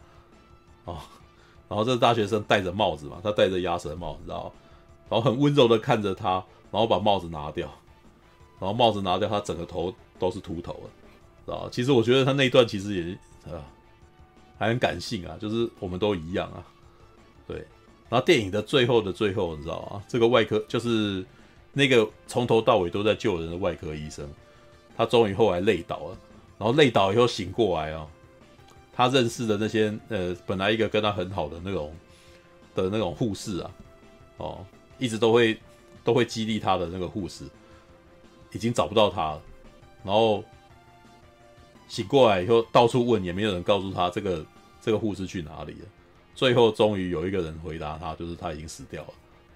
[0.86, 0.98] 哦，
[1.68, 4.54] 然后这大学生戴着帽子嘛，他戴着鸭舌帽，你知道，
[5.10, 6.34] 然后很温柔的看着他，
[6.70, 7.68] 然后把帽子拿掉，
[8.60, 10.89] 然后帽子拿掉，他整个头都是秃头了，
[11.48, 11.68] 知道？
[11.72, 13.58] 其实我觉得他那一段其实也啊，
[14.60, 16.63] 还很感性啊，就是我们都一样啊，
[17.48, 17.58] 对。
[18.08, 21.26] 然后电影的最后的最后，你知道啊，这个外科就是。
[21.76, 24.30] 那个从头到尾都在救人的外科医生，
[24.95, 26.17] 他终于后来累倒了，
[26.58, 28.08] 然后累倒以后醒过来啊，
[28.93, 31.93] 他认识的那些呃，本来一个跟他很好的那种
[32.75, 33.71] 的那种护士啊，
[34.38, 34.65] 哦，
[34.99, 35.58] 一直都会
[36.03, 37.45] 都会激励他的那个护士，
[38.51, 39.41] 已经找不到他了，
[40.03, 40.43] 然后
[41.88, 44.45] 醒过来以后到处问，也没有人告诉他这个
[44.82, 45.88] 这个护士去哪里了，
[46.36, 49.13] 最后终于有一个人回答他，就是他已经死掉了。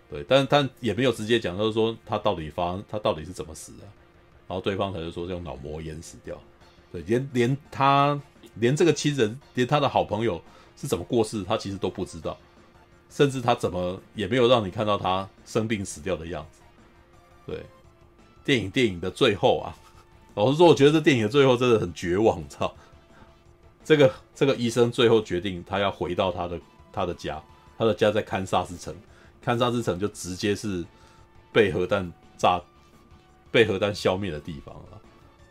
[0.10, 3.84] 对，但是他也没有直接讲，就是说他到底发他到底是怎么死的，
[4.48, 6.40] 然后对方才是说是用脑膜炎死掉。
[6.92, 8.20] 对，连连他
[8.56, 10.42] 连这个亲人，连他的好朋友
[10.76, 12.38] 是怎么过世，他其实都不知道。
[13.10, 16.60] 甚至他怎么也没有让你看到他生病死掉的样子。
[17.46, 17.66] 对，
[18.44, 19.76] 电影电影的最后啊，
[20.36, 22.74] 老实说，我觉得这电影的最后真的很绝望，操！
[23.86, 26.60] 这个这个医生最后决定他要回到他的
[26.92, 27.42] 他的家，
[27.78, 28.94] 他的家在堪萨斯城，
[29.42, 30.86] 堪萨斯城就直接是
[31.54, 32.62] 被核弹炸、
[33.52, 35.00] 被核弹消灭的地方啊。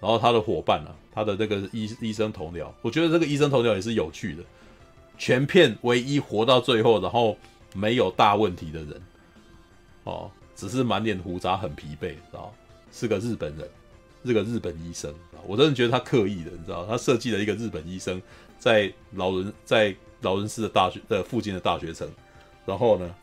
[0.00, 4.42] 然后他的伙伴啊，他的那个医医生同僚，我觉得这个医生同僚也是有趣的。
[5.18, 7.36] 全片唯一活到最后，然后
[7.74, 9.02] 没有大问题的人，
[10.04, 12.52] 哦，只是满脸胡渣，很疲惫，知道？
[12.92, 13.66] 是个日本人，
[14.26, 15.12] 是个日本医生。
[15.46, 16.84] 我真的觉得他刻意的，你知道？
[16.84, 18.20] 他设计了一个日本医生
[18.58, 22.06] 在劳伦在劳伦斯的大学的附近的大学城，
[22.66, 23.14] 然后呢，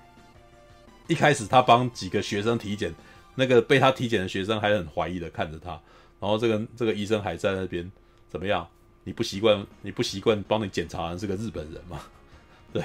[1.07, 2.93] 一开始他帮几个学生体检，
[3.35, 5.71] 那个被他体检的学生还很怀疑的看着他，
[6.19, 7.91] 然后这个这个医生还在那边
[8.29, 8.67] 怎么样？
[9.05, 11.99] 你不习惯，你不习惯帮你检查是个日本人吗？
[12.71, 12.81] 对，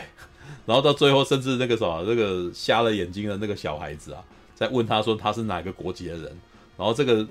[0.67, 6.25] 然后到最后，甚至那个什么，那个瞎了眼睛的那个小孩子啊，在问他说他是哪个国籍的人，
[6.77, 7.27] 然后这个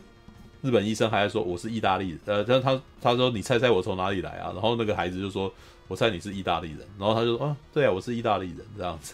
[0.61, 4.51] 日本医生还在说我是意大利人，呃，他他他说你猜猜我从哪里来啊？
[4.53, 5.53] 然后那个孩子就说
[5.87, 9.13] 我猜你是意大利人，然后他就说啊，对啊，我是意大利人这样子。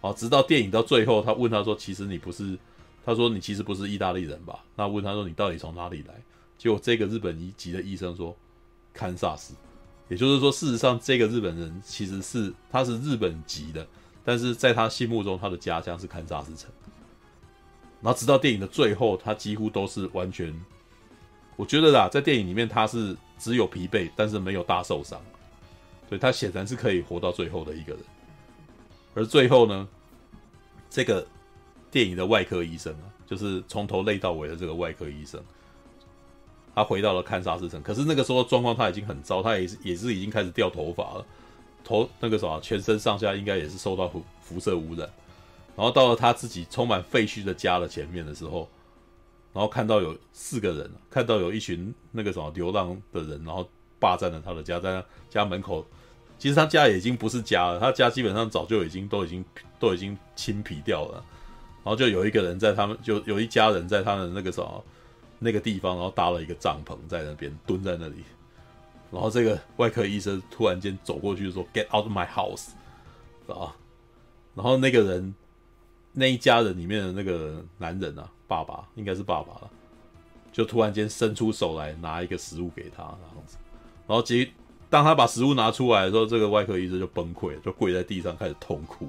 [0.00, 2.56] 好，直到电影到最后，他问他说其实你不是，
[3.04, 4.64] 他说你其实不是意大利人吧？
[4.76, 6.14] 那问他说你到底从哪里来？
[6.56, 8.36] 结果这个日本一级的医生说。
[8.94, 9.54] 堪萨斯，
[10.08, 13.86] 也就是说，事实上，这个日本人其实是他是日本籍的，
[14.22, 16.70] 但是在他心目中，他的家乡是堪萨斯城。
[18.02, 20.54] 然后直到电影的最后，他几乎都是完全，
[21.56, 25.18] 我觉得啦，在电影里面他是只有疲惫，但是没有大受伤，
[26.06, 28.02] 所以他显然是可以活到最后的一个人。
[29.14, 29.88] 而最后呢，
[30.90, 31.26] 这个
[31.92, 35.40] 电影的外科医生啊，就是从头累到尾的这个外科医生。
[36.74, 41.26] 他回到了堪萨斯城，可是那个时候状况他已经很糟，他也是也是已经开始掉头发了，
[41.84, 45.06] 头那个什么全身上下应该也是受到辐辐射污染。
[45.76, 48.66] 然后到了他自己充满废墟的家的前面的时候，
[49.52, 55.86] 然后看到有四个人，看到有一群那个什么流浪的人，然后霸占了他的家，在他家门口。
[56.38, 59.44] 其实他家已经不是家了，他家基本上早就已经都已经
[59.78, 61.24] 都已经清皮掉了。
[61.84, 64.84] 然后就有一个人在他们，就有一家人在他的那个什么。
[65.44, 68.22] 那个地方，然后搭了一个帐篷在那边蹲在那里，
[69.10, 72.68] 然后这个外科医生突然间走过去说：“Get out of my house！”
[73.52, 73.74] 啊，
[74.54, 75.34] 然后那个人
[76.12, 79.70] 那一家人里面的那个男人啊，爸爸应该是爸爸了，
[80.52, 83.42] 就突然间伸出手来拿一个食物给他，然后，
[84.06, 84.48] 然后结
[84.88, 89.08] 当他把食物拿出来的时候，这个外科医生就崩溃了，就跪在地上开始痛哭，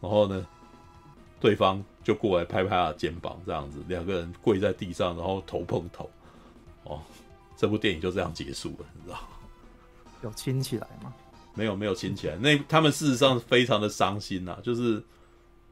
[0.00, 0.46] 然后呢，
[1.42, 1.84] 对方。
[2.04, 6.10] 就过来拍拍他的肩膀，这样子，两个人跪在地上，然后头碰头，
[6.82, 7.00] 哦，
[7.56, 9.20] 这部电影就这样结束了，你知道？
[10.24, 11.14] 有亲起来吗？
[11.54, 12.34] 没有，没有亲起来。
[12.38, 15.00] 那他们事实上非常的伤心呐、啊，就是，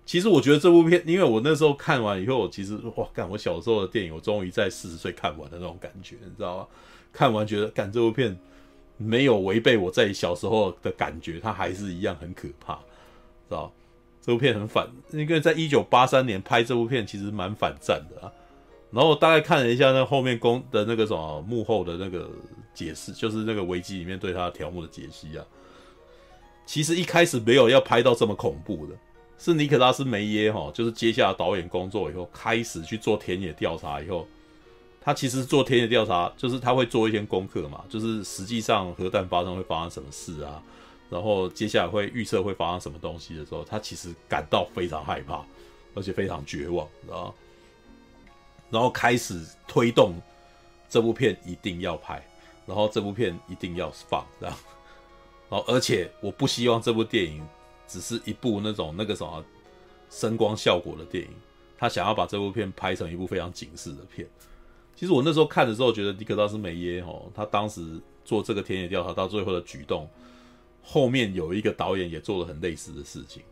[0.07, 6.67] 其实我觉得这部片，因为我那时候看完以后，其实哇，干，我小时候的电影，我终于在四十岁看完的那种感觉，你知道吗？
[7.13, 8.39] 看完觉得，干，这部片
[8.97, 12.81] 没有违背我在小时候的感觉，它还是一样很可怕，知
[13.49, 13.73] 道？
[14.23, 18.33] 这部片很反，因为在一九八三年拍这部片其实蛮反战的啊。
[18.91, 22.29] 然后我大概看了一下那后面公的那个什么幕后的那个
[22.75, 25.45] 解释，就是那个危机里面对他的条目的解析啊。
[26.67, 28.95] 其实一开始没有要拍到这么恐怖的，
[29.39, 34.27] 是尼克拉斯梅耶哈，就是接下了导演工作以后，开始去做田野调查以后，
[35.01, 40.63] 他其实做田野调查就是他会做一些功课嘛，就是实际上核弹发生会发生什么事啊。
[41.11, 45.45] 然后接下来会预测会发生什么东西的时候，他其实感到非常害怕，
[45.95, 47.35] 而且非常绝望，然后？
[48.71, 50.15] 然后开始推动
[50.89, 52.25] 这部片一定要拍，
[52.65, 54.57] 然后这部片一定要放，这样。
[55.51, 57.45] 然后而且我不希望这部电影
[57.89, 59.45] 只是一部那种那个什么
[60.09, 61.31] 声光效果的电影，
[61.77, 64.25] 他想要把这部片拍成一部非常警示的片。
[64.95, 70.09] 其实我那时候看的时候，觉得尼可拉斯梅耶哦，他当时做这个田野调查到最后的举动。
[70.83, 73.43] 后面有一个导演也做了很类似的事情，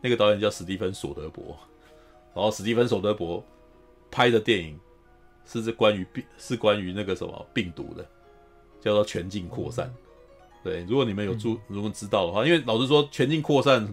[0.00, 1.56] 那个导演叫史蒂芬·索德伯，
[2.34, 3.44] 然后史蒂芬·索德伯
[4.10, 4.78] 拍的电影
[5.46, 8.04] 是这关于病，是关于那个什么病毒的，
[8.80, 9.86] 叫做《全境扩散》。
[10.64, 13.86] 对，如果你们有注，如果知道的话，因为老实说，《全境扩散》，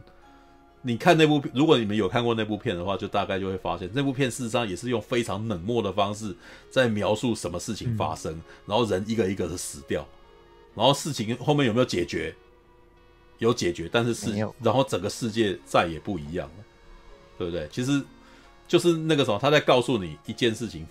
[0.82, 6.34] 你看那部，如果你们有看过那部片的话，就大概就会发现，那部片事实上也是用非常冷漠的方式
[6.70, 10.08] 在描述什么事情发生，然后人一个一个的死掉，
[10.74, 12.34] 然后事情后面有没有解决？
[13.42, 14.32] 有解决，但是世，
[14.62, 16.64] 然后整个世界再也不一样了，
[17.40, 17.68] 对不对？
[17.72, 18.00] 其实
[18.68, 20.86] 就是那个什么，他在告诉你一件事情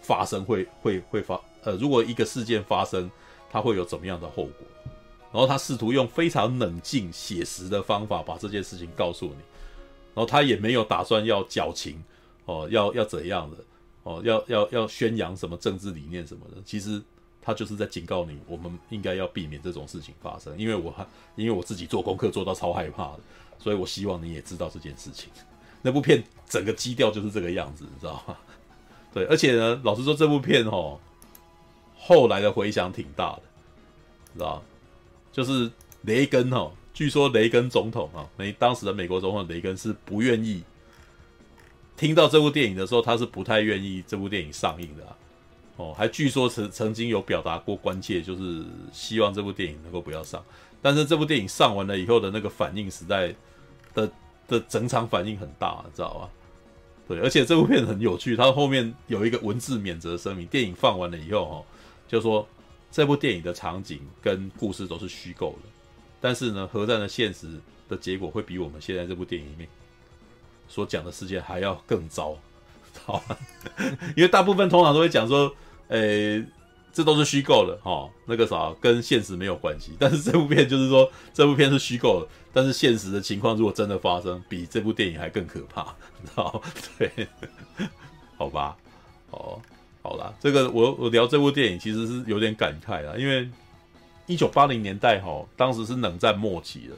[0.00, 3.10] 发生会会会发，呃，如果一个事件发生，
[3.50, 4.66] 它会有怎么样的后果？
[5.32, 9.42] 然后他试图用非常冷静写实的方法把这件事情告诉你，
[10.14, 12.02] 然后他也没有打算要矫情
[12.44, 13.56] 哦，要要怎样的
[14.04, 17.02] 哦，要要要宣扬什么政治理念什么的，其实
[17.48, 20.94] 他就是在警告你，我们应该要避免这种事情发生，因为我
[21.34, 23.20] 因为我自己做功课做到超害怕的，
[23.58, 25.30] 所以我希望你也知道这件事情。
[25.80, 28.36] 那部片整个基调就是这个样子，你知道吗？
[29.14, 31.00] 对，而且呢，老实说，这部片哦，
[31.96, 33.42] 后来的回响挺大的，
[34.34, 34.62] 知道
[35.32, 35.72] 就是
[36.02, 40.62] 雷根哦，据说雷根总统啊，美当时的美国总统雷根是不愿意
[41.96, 45.16] 听到这部电影的时候，他是不太愿意这部电影上映的。
[45.78, 50.44] 哦，还据说曾曾经有表达过关切，就是希望这部电影能够不要上。
[50.82, 53.32] 但是这部电影上完了以后的那个反应，实在
[53.94, 54.10] 的
[54.48, 56.30] 的整场反应很大，你知道吧？
[57.06, 61.64] 对，而且这部片很有趣，它后面有一个文字免责声明，电影放完了以后哦，
[62.08, 62.44] 就说
[62.90, 65.68] 这部电影的场景跟故事都是虚构的，
[66.20, 67.46] 但是呢，核战的现实
[67.88, 69.68] 的结果会比我们现在这部电影里面
[70.68, 72.36] 所讲的事件还要更糟，
[73.04, 73.38] 好吧？
[74.16, 75.54] 因为大部分通常都会讲说。
[75.88, 76.44] 诶、
[76.92, 79.92] 这都是虚构的哈，那个啥跟现实没有关系。
[79.98, 86.62] 但是这部片就是说，这部片是虚构的，但是现实的情况如果真的发生，比这部电影还更可怕， 你知道？
[86.98, 87.28] 对，
[88.36, 88.76] 好吧，
[89.30, 89.60] 哦，
[90.02, 93.48] 好啦，这个我我聊这部电影其实是有点感慨啦，因为
[94.26, 96.96] 一九八零年代哈，当时是冷战末期了，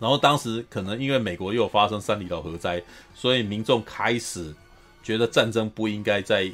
[0.00, 2.82] 然后当时可能因为美国又发生三里岛核灾，
[3.14, 4.54] 所以民众开始
[5.02, 6.50] 觉得战争不应该在。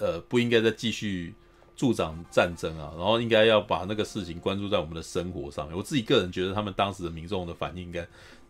[0.00, 1.34] 呃，不应该再继续
[1.76, 5.76] 助长战争啊，然后应该要把那个事情关注在我们的生活上面。
[5.76, 8.00] 我自己个人觉得，他们当时的民众的反应，应该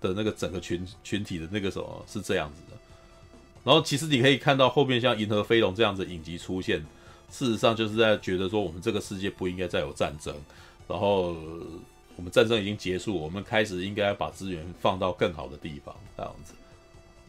[0.01, 2.78] 的那个整个群群体的那个什么是这样子的。
[3.64, 6.80] 然后其实你可以看到后面像《银河飞龙》这样子影集出现，
[7.30, 10.34] 事实上就是在觉得说，我们这个世界不应该再有战争，
[10.86, 11.36] 然后
[12.16, 16.55] 我们战争已经结束，我们开始应该把资源放到更好的地方，这样子。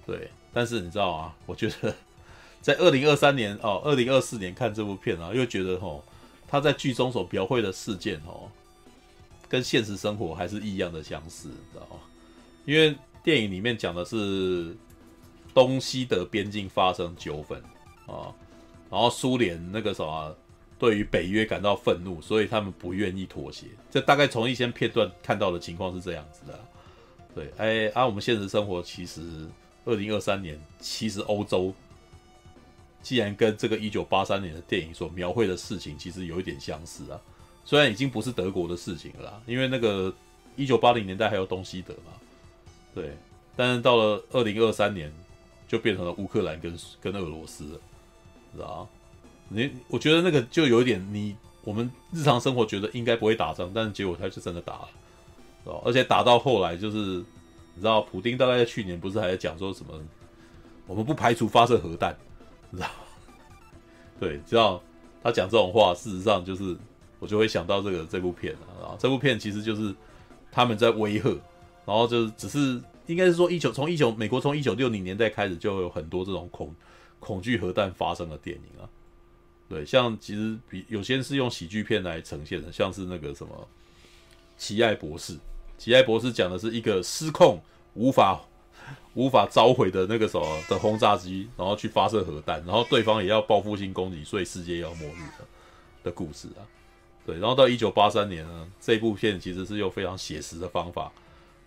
[0.05, 1.93] 对，但是你知道啊，我觉得。
[2.61, 6.03] 在二零二三年哦，二零二四年看这部片啊，又觉得哦，
[6.47, 8.51] 他在剧中所描绘的事件哦，
[9.47, 12.01] 跟现实生活还是一样的相似，你知道吗？
[12.65, 12.93] 因为
[13.23, 14.75] 电影里面讲的是
[15.53, 17.57] 东西德边境发生纠纷
[18.05, 18.27] 啊，
[18.91, 20.35] 然后苏联那个什么
[20.77, 23.67] 对于北约感到愤怒，所以他们不愿意妥协。
[23.89, 26.59] 这大概从一些片段看到的情况是这样子的。
[27.33, 29.47] 对，哎，啊，我们现实生活其实
[29.85, 31.73] 二零二三年其实欧洲。
[33.01, 37.19] 既然跟这个一九八三年的电影所描绘的事情其实有一点相似啊，
[37.63, 40.13] 虽然已经不是德国的事情了，因为那个
[40.55, 42.11] 一九八零年代还有东西德嘛，
[42.93, 43.17] 对，
[43.55, 45.11] 但是到了二零二三年
[45.67, 47.79] 就变成了乌克兰跟跟俄罗斯了，
[48.53, 48.87] 知道？
[49.47, 59.93] 你我觉得那个就有一点你我们日常生活觉得应该不会打仗，但是结果他就真的打了，而且打到后来就是你知道，普丁大概在去年不是还在讲说什么，
[60.85, 62.15] 我们不排除发射核弹。
[62.71, 62.87] 知道，
[64.19, 64.81] 对，知道
[65.23, 66.75] 他讲这种话，事实上就是
[67.19, 69.93] 我就会想到这个这部片了啊，这部片其实就是
[70.51, 71.29] 他们在威吓，
[71.85, 76.73] 然后就只是应该是说一九从一九美国从一九六零年代开始就有很多这种恐
[77.19, 78.87] 恐惧核弹发生的电影啊，
[79.67, 83.67] 对，像其实比有些是用喜剧片来呈现的，像是那个什么
[84.57, 85.37] 奇爱博士，
[85.77, 87.61] 奇爱博士讲的是一个失控
[87.93, 88.41] 无法。
[89.15, 95.45] 无法召回的那个什么的轰炸机，然后去发射核弹，然后对方也要报复性攻击，所以世界要末日的
[96.03, 96.61] 的故事啊。
[97.25, 101.11] 对，然后到一九八三年呢，这部片其实是用非常写实的方法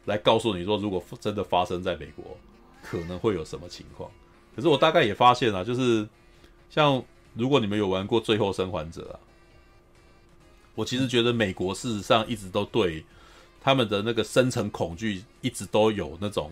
[0.06, 2.36] 来告诉你说，如果真的发生在美国，
[2.82, 4.10] 可能会有什么情况。
[4.56, 6.08] 可是我大概也发现啊，就是
[6.70, 7.02] 像
[7.34, 9.18] 如果你们有玩过《最后生还者》啊，
[10.74, 13.04] 我其实觉得美国事实上一直都对
[13.60, 16.50] 他们的那个深层恐惧一直都有那种。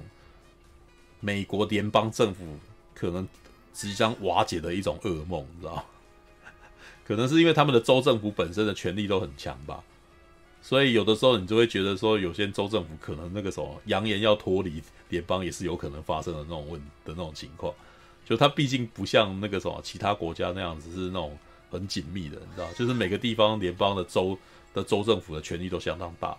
[1.21, 2.59] 美国联邦政府
[2.95, 3.29] 可能
[3.73, 5.87] 即将瓦解的一种噩梦，你知道？
[7.07, 9.83] 可能是因为他们的州政府本身的权力都很强吧，
[10.63, 17.75] 所以有的时候你就会觉得说，有些州政府可能那个什么扬言要脱离联邦，也是有可能发生的那种问的那种情况。
[18.25, 21.37] 就它毕竟不像那个什么其他国家那样子是那种
[21.71, 22.73] 很紧密的，你知道？
[22.75, 24.39] 就是每个地方联邦的州
[24.73, 26.37] 的州政府的权力都相当大，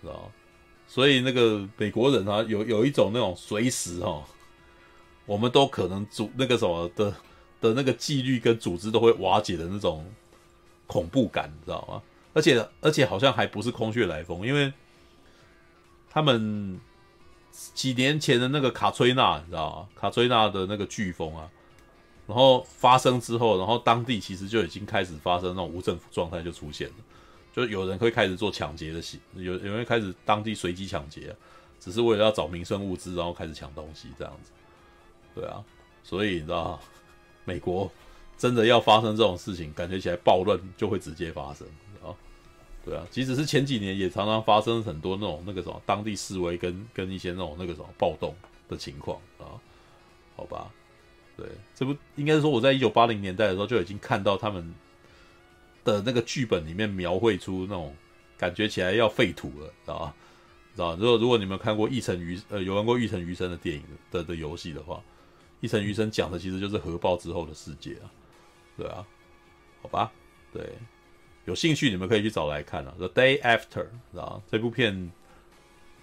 [0.00, 0.30] 知道？
[0.94, 4.22] 所以那个美国人啊，有有一种那种随时、哦，
[5.26, 7.12] 我们都可能组那个什么的
[7.60, 10.06] 的那个纪律跟组织都会瓦解的那种
[10.86, 12.00] 恐怖感，你知道吗？
[12.32, 14.72] 而且而且好像还不是空穴来风，因为
[16.08, 16.78] 他们
[17.50, 19.88] 几年前的那个卡崔娜，你知道吗？
[20.00, 21.50] 卡崔娜的那个飓风啊，
[22.28, 26.94] 然后发生之后，然后当地其实就已经开始发生那种无政府状态就出现了。
[27.54, 31.32] 就有人会开始做抢劫的戏，有有人开始当地随机抢劫，
[31.78, 34.50] 只是为了要找民生物资，然后开始抢东西这样子。
[35.36, 35.64] 对啊，
[36.02, 36.80] 所以你知道，
[37.44, 37.88] 美国
[38.36, 41.64] 真的要发生这种事情，感觉起来暴乱就会直接发生
[42.02, 42.10] 啊。
[42.84, 48.34] 对啊，即使是前几年也常常发生很多那种那个什么当地示威跟跟一些那种那个什么暴动
[48.68, 49.54] 的情况啊。
[50.34, 50.68] 好吧，
[51.36, 54.74] 对，这不应该是说我在一九八零年代的时候就已经看到他们。
[55.84, 57.94] 的那个剧本里面描绘出那种
[58.38, 60.14] 感觉起来要废土了，知道吧？
[60.74, 60.96] 知道？
[60.96, 64.96] 如果如果你们看过《一城余》呃有玩过《一城余生》的电影的的，游戏的话，
[65.60, 68.10] 《一城余生》讲的其实就是核爆之后的世界啊，
[68.76, 69.06] 对啊，
[69.82, 70.10] 好吧，
[70.52, 70.72] 对，
[71.44, 74.42] 有兴趣你们可以去找来看啊，《The Day After》知道吧？
[74.50, 75.12] 这部片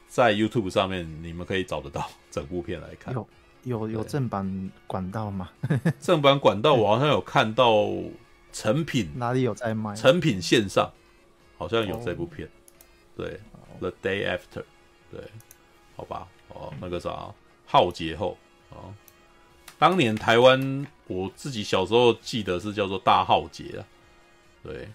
[0.08, 3.28] 在 YouTube 上面你们可以找得到整部片来看，有
[3.64, 5.50] 有有正版管道吗？
[6.00, 7.88] 正版管道我好像有看到。
[8.52, 9.96] 成品哪里有在卖？
[9.96, 10.92] 成品线上
[11.58, 12.50] 好像有这部片
[13.18, 13.28] ，oh.
[13.28, 13.40] 对
[13.80, 14.64] ，The Day After，
[15.12, 15.22] 对，
[15.96, 17.34] 好吧，哦，那个啥，
[17.66, 18.38] 浩劫后
[18.70, 18.94] 啊，
[19.80, 23.86] 当年台湾我自己小时候记得是叫做大浩劫啊，
[24.64, 24.90] 对，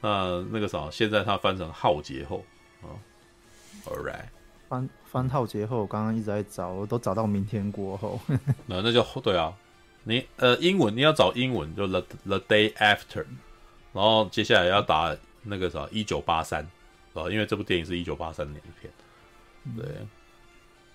[0.00, 2.44] 那那个啥，现在它翻成浩劫后
[2.82, 2.94] 啊
[3.86, 4.26] ，All right，
[4.68, 8.20] 翻翻浩劫后，我刚刚一直在找，我都找到明天过后，
[8.66, 9.52] 那那就对啊。
[10.04, 13.24] 你呃，英文你要找英文，就 the the day after，
[13.92, 16.62] 然后接下来要打那个啥一九八三，
[17.14, 18.92] 啊，因为这部电影是一九八三年的片。
[19.76, 19.86] 对，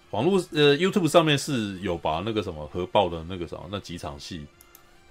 [0.09, 4.45] 网络呃 YouTube 上面是有把那个什么核爆的那个什么那几场戏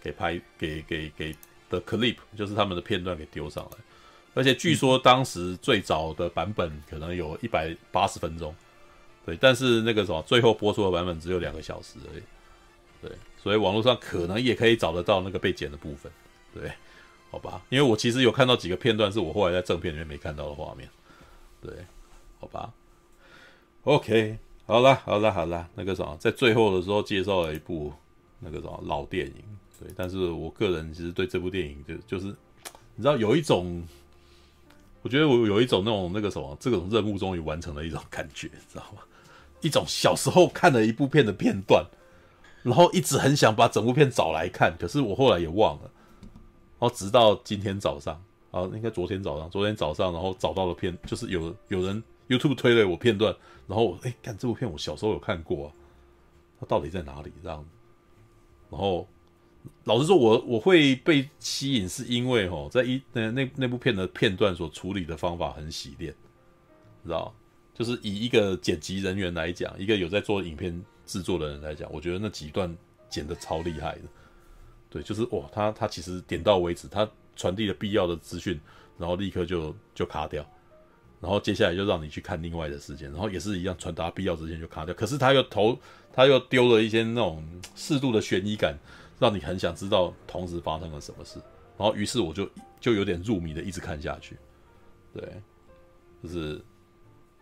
[0.02, 1.34] 给拍给给给
[1.70, 3.78] 的 clip，就是他们的片段给丢上来，
[4.34, 8.54] 而且据说当时最早的版本可能有一百八十分钟，
[9.24, 12.22] 对，但是那个什么最后播出的版本只有两个小时而已，
[13.36, 16.10] 所以网络上可能也可以找得到那个被剪的部分，
[16.52, 16.72] 对，
[17.30, 17.62] 好吧？
[17.68, 20.88] 因为我其实有看到几个片段，是我后来在正片里面没看到的画面，
[21.62, 21.72] 对，
[22.40, 22.72] 好吧
[23.84, 27.92] ？OK，好了，好了，好了，那个什么，在最后的时候介绍了一部
[28.40, 29.44] 那个什么老电影，
[29.78, 32.34] 对，但是我个人其实对这部电影就就是，
[32.96, 33.86] 你知道有一种，
[35.02, 39.02] 我觉得我有一种那种那个什么，这种任务终于完成了一种感觉，知道吗？
[39.60, 41.86] 一种小时候看了一部片的片段。
[42.66, 45.82] 然后一直很想把整部片找来看，可是我后来也忘了。
[46.80, 53.32] 然后直到今天早上，啊，应该昨天早上，昨天早上，然后找到了片，就是有有人 YouTube 推了我片段，
[53.68, 55.72] 然后哎，看这部片我小时候有看过啊，
[56.58, 57.32] 它到底在哪里？
[57.40, 57.64] 这样。
[58.68, 59.06] 然后
[59.84, 66.12] 老实说我，我会被吸引，是因为哦，在一那那那部片的片段所处理的方法很洗练，
[67.04, 67.32] 知道？
[67.72, 70.84] 就是以一个剪辑人员来讲，一个有在做影片。
[71.06, 72.76] 制作的人来讲，我觉得那几段
[73.08, 74.02] 剪得超厉害的，
[74.90, 78.60] 对，就是哇，他他其实点到为止，他传递了必要的资讯，
[78.98, 80.44] 然后立刻就就卡掉，
[81.20, 85.78] 然后接下来就让你去看另外的事件，然后也是一样传达必要资讯就卡掉，可是他又投
[86.12, 87.42] 他又丢了一些那种
[87.74, 88.76] 适度的悬疑感，
[89.18, 91.38] 让你很想知道同时发生了什么事，
[91.78, 92.48] 然后于是我就
[92.80, 94.36] 就有点入迷的一直看下去，
[95.14, 95.40] 对，
[96.22, 96.60] 就是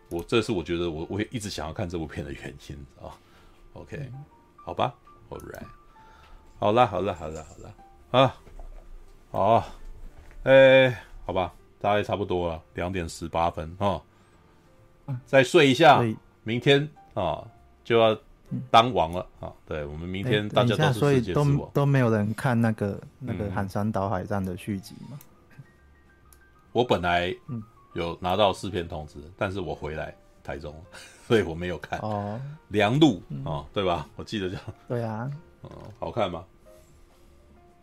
[0.09, 3.09] 我这是我觉得我我也一直想要看这部片的原因啊。
[3.75, 4.95] OK，、嗯、好吧
[5.29, 5.65] ，All right，
[6.59, 7.75] 好啦，好啦，好啦，好啦，
[8.11, 8.35] 啊，
[9.31, 9.57] 好，
[10.43, 14.01] 哎、欸，好吧，大概差不多了，两点十八分啊、
[15.07, 16.01] 嗯，再睡一下，
[16.43, 17.45] 明天啊
[17.83, 18.17] 就要
[18.71, 19.51] 当王了啊！
[19.65, 25.19] 对，我们明天大家都是世界之王，欸、都都没有人看那个那个喊山岛海战的续集吗？
[26.71, 27.35] 我本来
[27.93, 30.73] 有拿到四片通知，但是我回来台中。
[31.27, 34.07] 所以我没有看哦，良露哦，对吧？
[34.15, 34.63] 我记得这样。
[34.87, 35.29] 对啊，
[35.63, 35.69] 嗯，
[35.99, 36.45] 好看吗？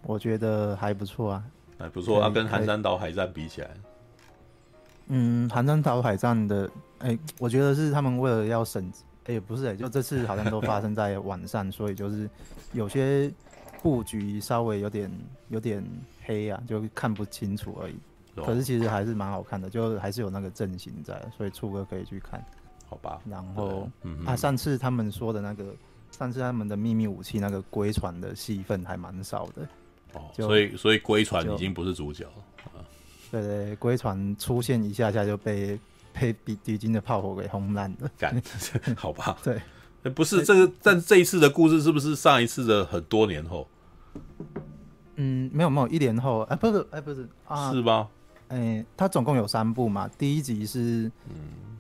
[0.03, 1.45] 我觉得还不错啊，
[1.79, 3.71] 还不错啊，跟寒山岛海战比起来，
[5.09, 6.71] 嗯，寒山岛海战的，
[7.01, 8.85] 哎、欸，我觉得是他们为了要省，
[9.25, 12.29] 哎、欸，不是、欸，就这次好像都发生在晚上，所以就是
[12.73, 13.33] 有些
[13.83, 15.11] 布局稍微有点
[15.49, 15.85] 有点
[16.25, 17.97] 黑啊，就看不清楚而已。
[18.37, 22.45] 可是其实还是蛮好看的，就还是有那个阵型在，所以初哥可以去看。
[22.93, 25.75] 好吧，然后、嗯、啊，上次他们说的那个，
[26.11, 29.67] 上次他们的秘密武器那个龟船的戏份还蛮少的，
[30.13, 32.33] 哦，所以所以龟船已经不是主角了，
[32.67, 32.85] 啊、
[33.31, 35.81] 对，对对，龟船出现一下下就被
[36.13, 38.43] 被敌敌军的炮火给轰烂了，干，
[38.95, 39.59] 好吧， 对，
[40.13, 43.67] 不是这个，但这一次的故事是不是上一次的很多年后？
[45.17, 48.07] 嗯，没有没有，一年后，哎，不是，哎，不是啊，是吧？
[48.49, 51.79] 哎，它总共有三部嘛，第一集是，嗯，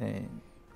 [0.00, 0.22] 哎。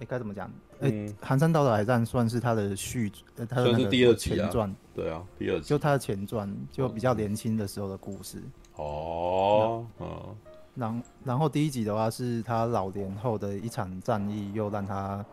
[0.05, 0.47] 哎，该怎么讲？
[0.81, 4.75] 哎、嗯，寒山道的海战算是他的续，呃，他的那个第二前传。
[4.95, 5.67] 对啊，第二集。
[5.67, 8.43] 就他的前传，就比较年轻的时候的故事。
[8.77, 10.37] 哦，嗯，
[10.75, 15.25] 然然后第一集的话是他老年后的一场战役，又让他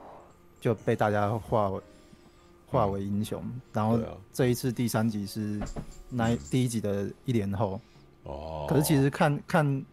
[0.60, 1.82] 就被大家化为
[2.68, 3.44] 化为英雄。
[3.44, 4.00] 嗯、然后
[4.32, 5.60] 这一次第三集是
[6.10, 7.80] 那第一集的一年后。
[8.24, 8.66] 哦。
[8.70, 9.86] 可是其实看看，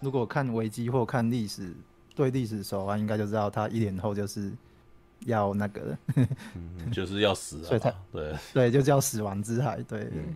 [0.00, 1.74] 如果看危机或看历史，
[2.14, 4.52] 对历史熟的话，应该就知道他一年后就是
[5.20, 5.96] 要那个，
[6.54, 7.68] 嗯、就是要死啊。
[7.68, 9.82] 所以他对对，就叫死亡之海。
[9.82, 10.00] 对。
[10.12, 10.34] 嗯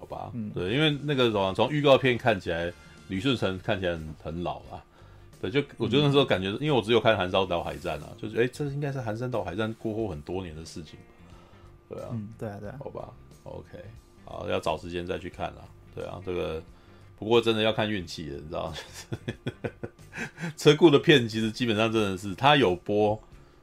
[0.00, 2.72] 好吧，嗯，对，因为那个什么，从预告片看起来，
[3.08, 4.78] 吕顺成看起来很很老啊。
[5.40, 11.00] 对，就我觉得那时候感觉，嗯、因为我只有看《寒山岛海战》啊，就是哎，这应该是《寒山岛海战》过后很多年的事情。
[11.88, 12.76] 对啊，嗯，对啊，对啊。
[12.78, 13.12] 好吧
[13.42, 13.84] ，OK，
[14.24, 15.64] 好，要找时间再去看了。
[15.96, 16.62] 对啊，这个
[17.18, 18.74] 不过真的要看运气的，你知道吗？
[20.56, 23.20] 车库的片其实基本上真的是他有播，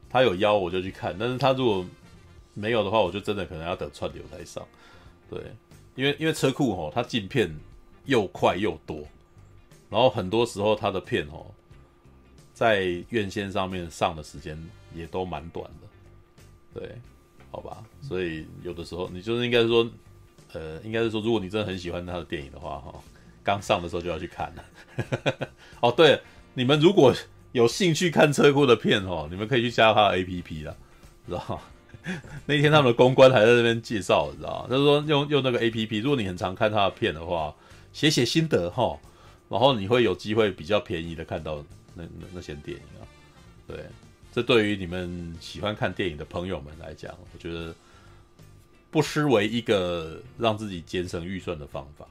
[0.08, 1.84] 他有邀我就去看，但是他如果
[2.54, 4.66] 没有的话，我就真的可能要等串流才上。
[5.30, 5.40] 对。
[5.94, 7.50] 因为因为车库吼，它进片
[8.04, 8.98] 又快又多，
[9.88, 11.54] 然后很多时候它的片吼，
[12.52, 14.62] 在院线上面上的时间
[14.94, 16.96] 也都蛮短的，对，
[17.50, 19.90] 好吧，所以有的时候你就是应该说，
[20.52, 23.02] 呃，应该是说，如果你真的很喜欢他的电影的话，哈，
[23.46, 25.48] 刚上的时候就要去看了。
[25.80, 26.20] 哦，对，
[26.54, 27.14] 你们如果
[27.52, 30.74] 有兴趣看车库的片哦，你们可以去加他的 APP 啦，
[31.28, 31.62] 知道？
[32.46, 34.68] 那天他们的公关还在那边介绍，你知道吗？
[34.68, 37.54] 就是说用用那个 A P P，如果你很常看他的片的话，
[37.92, 38.98] 写写心得哈，
[39.48, 43.06] 然后你会有机会比较便宜的看到那那那些电影啊。
[43.68, 43.84] 对，
[44.32, 47.74] 这对于你们喜欢看电影的朋友们来讲，我觉得
[48.90, 52.06] 不失为一个让自己节省预算的方法。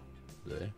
[0.47, 0.69] 对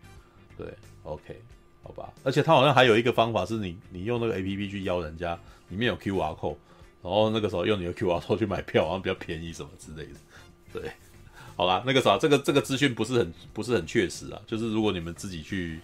[0.58, 0.68] 对
[1.04, 1.42] ，OK，
[1.84, 2.12] 好吧。
[2.24, 5.38] 而且他好像还有一个方法是你你用那个 A P P 去邀人家，
[5.70, 6.58] 里面有 Q R code。
[7.04, 10.20] 然后那个时候用你的 QR code 去买票，好像比较便宜什么之类的。
[10.74, 10.92] 对，
[11.56, 14.42] 好啦，那个啥，这个这个资讯不是很不是很确实啊。
[14.46, 15.80] 就是如果你们自己去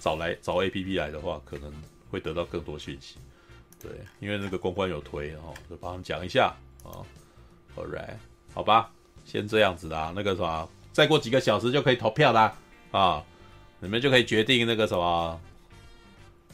[0.00, 1.72] 找来找 APP 来的话，可能
[2.10, 3.16] 会得到更多讯息。
[3.80, 7.00] 对，因为那个公关有推，然后就帮他们讲一下啊。
[7.76, 8.16] All right，
[8.52, 8.90] 好吧，
[9.24, 10.12] 先这样子啦。
[10.14, 12.54] 那个啥，再过几个小时就可以投票啦
[12.90, 13.24] 啊，
[13.80, 15.40] 你们就可以决定那个什么。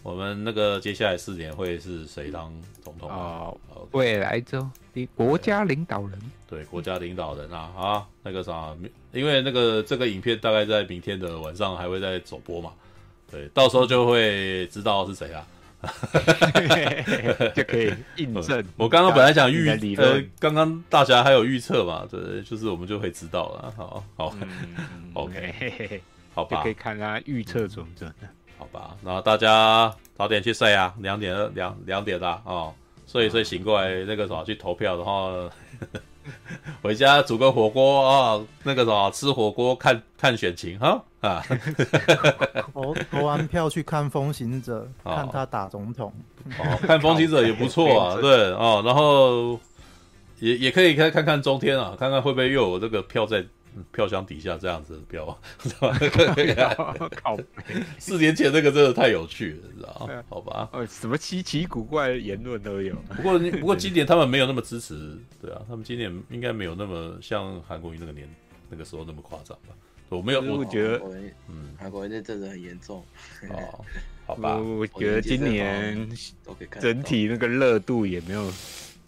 [0.03, 2.53] 我们那个接下来四年会是谁当
[2.83, 3.55] 总统啊？
[3.93, 6.18] 未来州的国家领导人，
[6.49, 8.75] 对，国家领导人啊啊，那个啥，
[9.12, 12.73] 因为那个这个影片大概在明天的晚上还会再首播嘛，
[13.31, 15.47] 对，到时候就会知道是谁啊，
[17.55, 18.64] 就可以印证。
[18.77, 19.68] 我刚刚本来想预
[19.99, 23.73] 呃，刚刚大侠还有预测嘛，对，就是我们就会知道了。
[23.77, 24.35] 好好
[25.14, 26.03] ，OK，
[26.35, 28.12] 好吧，就可以看他预测准不准。
[28.59, 32.72] 好吧，然后大家早点去睡啊，两点两两点啦哦，
[33.07, 35.33] 睡一睡醒过来那个什么去投票的话，
[36.80, 41.43] 回家煮个火锅啊，那个什么吃火锅看看选情哈啊，
[42.72, 46.12] 投投完票去看风行者，看他打总统，
[46.59, 49.59] 哦，看风行者也不错啊， 对哦，然后
[50.39, 53.45] 也也可以看看看中天啊，看看会不会又有这个票在。
[53.93, 57.09] 票箱底下这样子的票，知道吗？
[57.23, 57.39] 靠！
[57.99, 60.25] 四年前那个真的太有趣了，你知道吗？
[60.29, 60.68] 好吧。
[60.73, 62.95] 呃，什么稀奇古怪的言论都有。
[63.16, 68.29] 不过，不过今年他们没有那么支持，对啊，他们今年应该没有那么像韩国瑜那个年
[68.68, 69.75] 那个时候那么夸张吧？
[70.09, 71.01] 我没有，我觉得，
[71.49, 73.03] 嗯，韩国瑜那阵子很严重。
[73.49, 73.83] 哦，
[74.27, 74.57] 好吧。
[74.59, 76.07] 我觉得今年
[76.79, 78.53] 整体那个热度也没有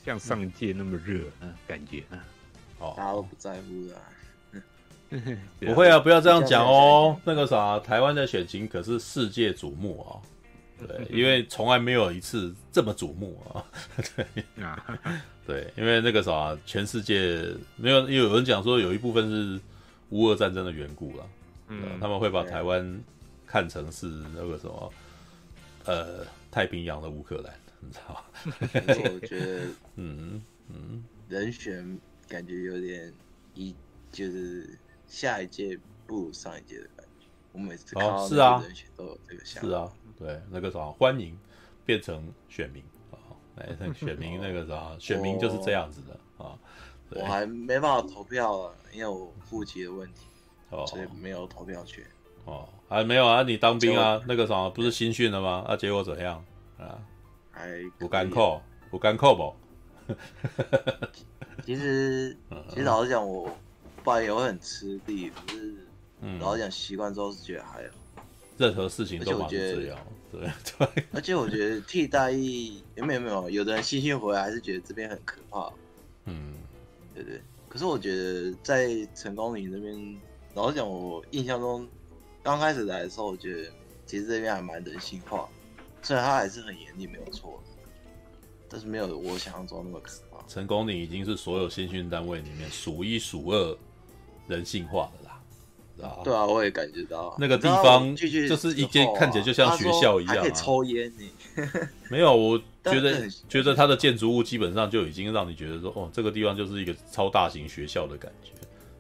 [0.03, 2.05] 像上届那么热，嗯，感觉，
[2.79, 3.95] 哦，大家都不在乎的。
[5.61, 7.19] 不会啊，不要这样讲哦。
[7.25, 10.21] 那个啥，台湾的选情可是世界瞩目啊。
[10.87, 13.65] 对，因为从来没有一次这么瞩目啊。
[14.17, 14.27] 对
[15.47, 17.47] 对，因为那个啥，全世界
[17.77, 19.61] 没有，因为有人讲说有一部分是
[20.11, 21.27] 乌俄战争的缘故了。
[21.69, 23.01] 嗯，他们会把台湾
[23.47, 24.93] 看成是那个什么，
[25.85, 29.11] 呃，太平洋的乌克兰，你知道吗？
[29.15, 29.61] 我觉得，
[29.97, 31.99] 嗯嗯，人选
[32.29, 33.13] 感觉有点
[33.55, 33.75] 一
[34.11, 34.77] 就是。
[35.15, 38.29] 下一届不如上一届的感觉，我每次看到
[38.61, 39.69] 人选都有这个想法。
[39.69, 41.39] 是啊，对，那个啥，欢迎
[41.87, 43.17] 变成选民啊，
[43.55, 46.59] 来，选民那个啥， 选民就是这样子的啊。
[47.11, 50.27] 我还没办法投票啊，因为我户籍的问题，
[50.89, 52.05] 所以没有投票权。
[52.45, 53.45] 哦，还没有啊？
[53.45, 54.21] 你当兵啊？
[54.27, 55.65] 那个啥，不是新训了吗？
[55.69, 56.45] 啊，结果怎样
[56.77, 56.99] 啊？
[57.53, 58.61] 还不甘扣，
[58.91, 60.13] 不甘扣不？
[61.65, 62.37] 其实，
[62.69, 63.49] 其实老实讲，我。
[64.05, 65.75] 爸也会很吃力，可是，
[66.39, 67.95] 老实讲，习惯之后是觉得还好。
[68.59, 69.99] 任何事情都蛮这样，
[70.31, 70.41] 对
[70.79, 71.05] 对。
[71.13, 75.73] 而且我觉得替代役有没有没有，有的人新训回来还是觉得这边很可怕。
[76.27, 76.53] 嗯，
[77.15, 77.41] 对对。
[77.69, 80.17] 可是我觉得在成功岭那边，
[80.55, 81.89] 老实讲，我印象中
[82.43, 83.71] 刚开始来的时候，我觉得
[84.07, 85.49] 其实这边还蛮人性化。
[86.03, 87.61] 虽然他还是很严厉，没有错。
[88.69, 90.45] 但是没有我想象中那么可怕。
[90.47, 93.79] 成功岭已经是所有新训单位里面数一数二
[94.47, 95.41] 人性化的啦，
[95.97, 101.71] 知道对啊，我也感觉到那个地方就是一间看起来就像学校一样，啊，可以抽烟呢。
[102.11, 108.51] 没有，我觉得觉得它的建筑物基本上就已经让你觉得说，哦，这个地方就是一个超大型学校的感觉，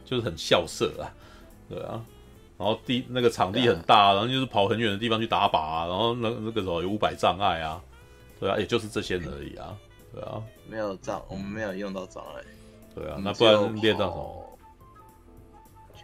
[0.05, 1.11] 就是很校舍啊，
[1.69, 2.05] 对啊。
[2.57, 7.83] 然后地那个场地很大，然后就是跑很远的地方去打靶啊，然后那那个时候有五百障碍啊，
[8.39, 9.77] 对啊，也就是这些而已啊，
[10.15, 10.41] 对啊，
[10.71, 12.43] 没有障，我们没有用到障碍，
[12.95, 14.44] 对啊，那不然练到什么？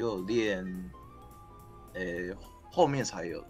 [0.01, 0.90] 就练，
[1.92, 2.03] 呃，
[2.72, 3.44] 后面才有，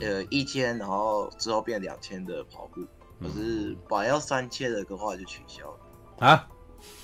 [0.00, 2.80] 呃，一千，然后之后变两千的跑步，
[3.20, 6.48] 可是本来要三千的话就取消了啊，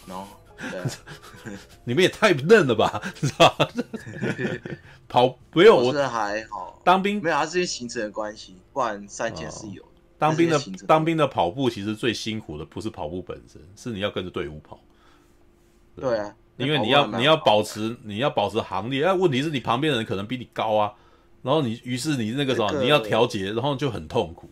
[0.06, 0.26] 然后。
[1.84, 3.58] 你们也太嫩了吧， 是吧？
[5.08, 6.80] 跑没有，我是还好。
[6.84, 9.84] 当兵没有，它是因为行程的关系，不然三千是有。
[10.16, 14.78] 当兵的当兵的跑步其实最辛苦的不是跑步本身，是你要跟着队伍跑。
[15.96, 20.92] 对啊，因为你要你要保持你要保持行列，但问题是你旁边的人可能比你高啊，
[21.42, 24.48] 然后你于是你那个什么你要调节，然后就很痛苦。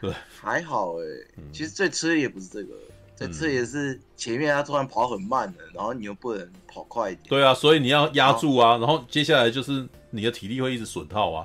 [0.00, 1.04] 对，还好哎，
[1.52, 2.74] 其实最吃的也不是这个。
[3.16, 7.24] 这次也是前面他突然跑很慢的，然后你又不能跑快一点。
[7.28, 11.44] 对啊，所以你要压住啊，然后接下来就是你的体力会一直损耗啊。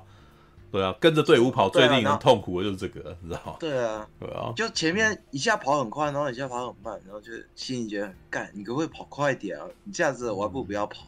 [0.74, 3.57] 对啊，跟着队伍跑最令人痛苦的就是这个，你知道吗？
[3.59, 9.67] 对啊，对啊，就前面一下跑很快，然后一下跑很慢，然后就心里觉得很干，你可不可以跑快一点啊？
[9.84, 11.05] 你这样子我还不如不要跑。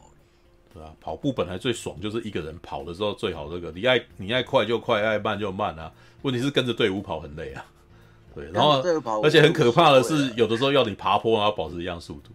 [0.71, 5.91] 对啊，跑步本来最爽就是一个人跑的时候最好这个，你爱你爱快就快，爱慢就慢啊。
[6.21, 7.65] 问题是跟着队伍跑很累啊。
[8.35, 8.83] 对，然后
[9.23, 12.29] 而且很可怕的是，有的时候要你爬坡，然后保持一样速度，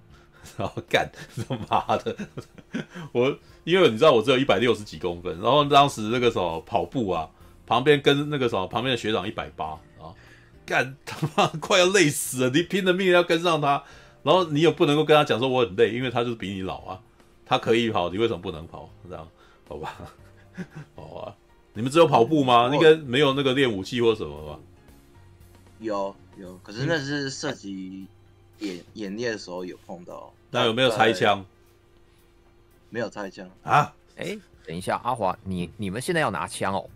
[0.60, 1.10] 然后干
[1.48, 2.14] 他妈的！
[3.12, 3.34] 我
[3.64, 7.26] 因为你知道我只有一百六十几公分，然后当时那个时候跑步啊，
[7.66, 10.12] 旁边跟那个什么旁边的学长一百八啊，
[10.66, 13.82] 干他妈快要累死了，你拼了命要跟上他，
[14.22, 17.00] 然后你也不能够跟他讲说我很累，因为他就是比你老啊，
[17.46, 18.90] 他可以跑，你为什么不能跑？
[19.08, 19.26] 这样
[19.66, 19.96] 好吧？
[20.94, 21.34] 好啊，
[21.72, 22.70] 你们只有跑步吗？
[22.74, 24.60] 应该没有那个练武器或什么吧？
[25.78, 28.06] 有有，可是那是涉及
[28.58, 30.30] 演演练的时候有碰到。
[30.50, 31.44] 那有没有拆枪？
[32.88, 33.94] 没有拆枪啊？
[34.16, 34.36] 哎，
[34.66, 36.90] 等一下，阿华，你你们现在要拿枪哦？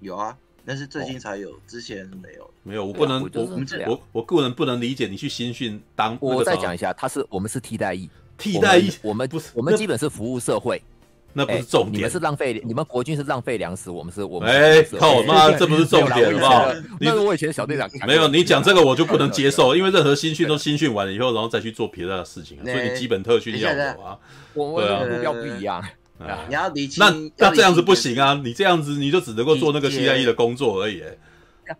[0.00, 2.50] 有啊，但是最近才有，之前是没有。
[2.62, 3.30] 没有，我不能，我
[3.86, 6.16] 我我个人不能理解你去新训当。
[6.20, 8.08] 我再讲一下，他是我们是替代役，
[8.38, 10.82] 替代役，我们不是，我们基本是服务社会。
[11.34, 14.48] 那不是重点，你们是浪费，你们国军是浪费粮食，我们是我们。
[14.48, 16.72] 哎，靠妈， 这不是重点，好不好？
[17.00, 17.90] 那是我以前小队长。
[18.06, 24.16] 没有，你讲这个我就不能接受，因为任何新训都新训完了以后，然后再去做别的事情，所以你基本特训要有啊。
[24.54, 25.84] 我们的目标不一样。
[26.48, 27.04] 你要理清。
[27.04, 28.40] 那那这样子不行啊！
[28.44, 31.02] 你这样子你就只能够做那个替代役的工作而已。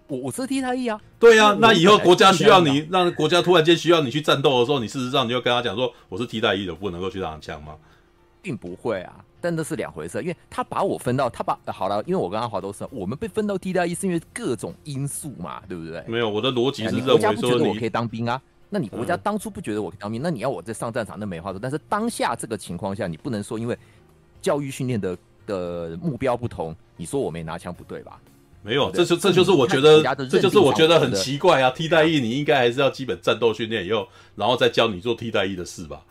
[0.09, 1.01] 我我是替代役啊。
[1.19, 7.75] 对啊，那以后国家需要你，让国家突然间需要你去战斗的时候，你事实上你就跟他讲说，我是替代役的，不能够去拿枪吗？
[8.45, 9.25] 并不会啊。
[9.41, 16.03] 但那是两回事，因为他把我分到他把好了，因为我跟阿华都是我们被分到替代役，是因为各种因素嘛，对不对？
[16.07, 18.41] 没有，我的逻辑是认为说你国家不觉得我可以当兵啊，
[18.71, 21.59] 那你国家当初不觉得我可以当兵，那你要我在上战场那没话说。
[21.59, 23.77] 但是当下这个情况下，你不能说因为
[24.41, 28.19] 教育训练的的目标不同，你说我没拿枪不对吧？
[28.63, 31.71] 没有，这就这就是我觉得这就是我觉得很奇怪啊！
[31.71, 36.03] 替代役你应该还是要基本战斗训练以后，然后再教你做替代役的事吧。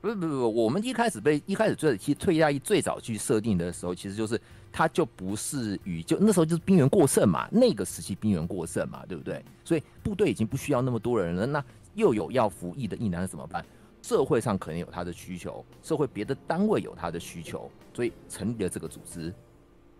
[0.00, 4.40] 不不不，我们一开始被一开始最其实退役最早去设定的时候，其实就是
[4.72, 9.44] 它就不是与就那时候就是兵源过剩嘛，那个时期兵源过剩嘛，对不对？
[9.64, 11.62] 所以部队已经不需要那么多人了，那
[11.94, 13.64] 又有要服役的役男怎么办？
[14.02, 19.30] 社会上可能有他的需求，社会别的单位有他的需求，所以成立了这个组织，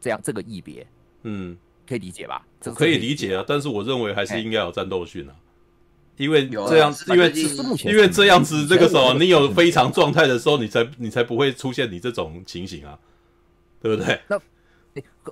[0.00, 0.86] 这样这个役别，
[1.24, 1.54] 嗯，
[1.86, 2.42] 可以理解吧？
[2.58, 5.36] 这可以理解啊，但是我认为还是应该有战斗训啊。
[6.20, 7.32] 因为这样，因为
[7.84, 12.98] 因为这样子，这个时候你有非常状态的时候，你才你才不会出现你这种情形啊，
[13.80, 14.20] 对不对？
[14.28, 14.38] 那，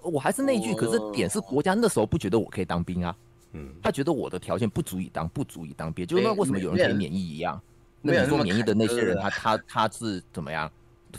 [0.02, 3.14] 我还是那句，可是点是国家那时候不觉得我可以当兵啊，
[3.52, 7.60] 嗯，他觉得我的条件不足以当，不足以当兵，就那为什么有人可以免疫一样？
[8.00, 10.70] 那你说免疫的那些人，他他他是怎么样？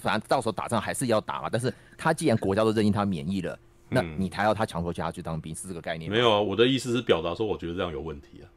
[0.01, 1.49] 反正到时候打仗还是要打嘛。
[1.51, 6.15] 但是他既然国家都认定他免疫了，那你还要他强迫叫他去当兵，是这个概念吗？
[6.17, 8.49] 没有啊，我的意思是表达说，我觉得这样有问题啊。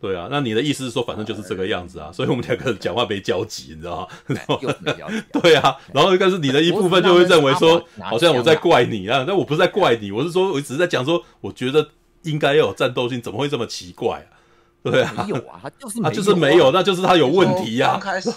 [0.00, 4.36] 对啊，那你的意思是说，反正就是这个样子啊，所以我们两个讲话没交集，你知道吗？
[5.42, 11.88] 对啊，然后但是你的一部分就会认为说，好像我在怪你啊，但我不是在怪你，我是说，我只是在讲说，我觉得
[12.22, 14.38] 应该要有战斗性，怎么会这么奇怪啊？
[14.84, 17.90] 对啊，没有啊，他就是 他就是没有，那就是他有问题呀。
[17.90, 18.30] 刚开始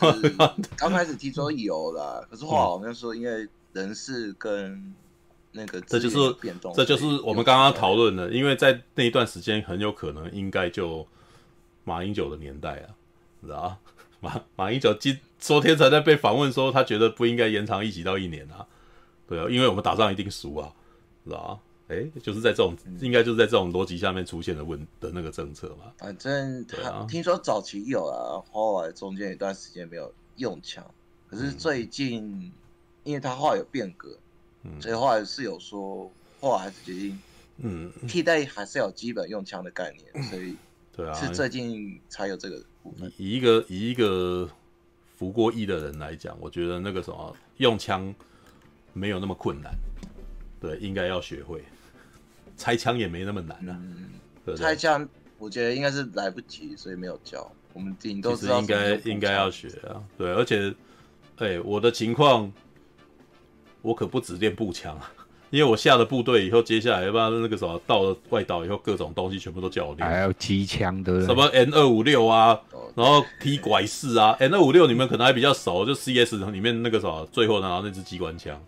[0.76, 4.92] 刚开始听说有了， 可是后来好像说因为人事跟
[5.52, 11.08] 那个这就是变动，这就是我们刚刚讨论的，因为在那一段时间很有可能应该就
[11.84, 12.96] 马英九的年代啊，
[13.44, 13.78] 知道
[14.20, 18.68] 马马英九今昨天才在被访问说，他觉得不应该延长一级到一年啊，
[19.28, 20.72] 对啊，因为我们打仗一定输啊，
[21.26, 25.92] 知道哎，就是在这种，嗯、应该就是在这种逻辑下面出现的问的那个政策嘛。
[25.98, 30.86] 反正他、啊、听说早期有啊，后来中间有一段时间没有用枪，
[31.30, 32.52] 可是最近，嗯、
[33.04, 34.16] 因为他后来有变革，
[34.64, 36.10] 嗯、所以后来是有说，
[36.40, 37.20] 后来还是决定，
[37.58, 40.56] 嗯，替代还是有基本用枪的概念，嗯、所以
[41.02, 43.12] 对啊，是最近才有这个部分。
[43.18, 44.48] 以一个以一个
[45.18, 48.14] 服过役的人来讲，我觉得那个什么用枪
[48.94, 49.74] 没有那么困难，
[50.60, 51.64] 对，应该要学会。
[52.58, 54.12] 拆枪也没那么难啊，嗯、
[54.46, 55.08] 对对，拆枪
[55.40, 57.52] 我觉得应该是来不及，所以没有教。
[57.74, 60.70] 我们顶多知道应该应该要学啊，对，而且，
[61.38, 62.52] 哎、欸，我的情况，
[63.82, 65.12] 我可不只练步枪啊，
[65.52, 72.60] 因为我下了部队以后，接下来要不然那个什么到了外岛以后，各种东西全部都叫我练，还有机枪的，什么 N 二五六啊，
[72.96, 78.60] 然后踢拐式啊，N 二五六你们可能还比较熟，就 CS 里面那个什么，最后拿到那支机关枪。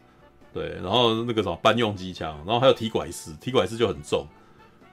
[0.53, 4.27] 对，然后那个什么班用机枪，然后还有提拐式，提拐式就很重，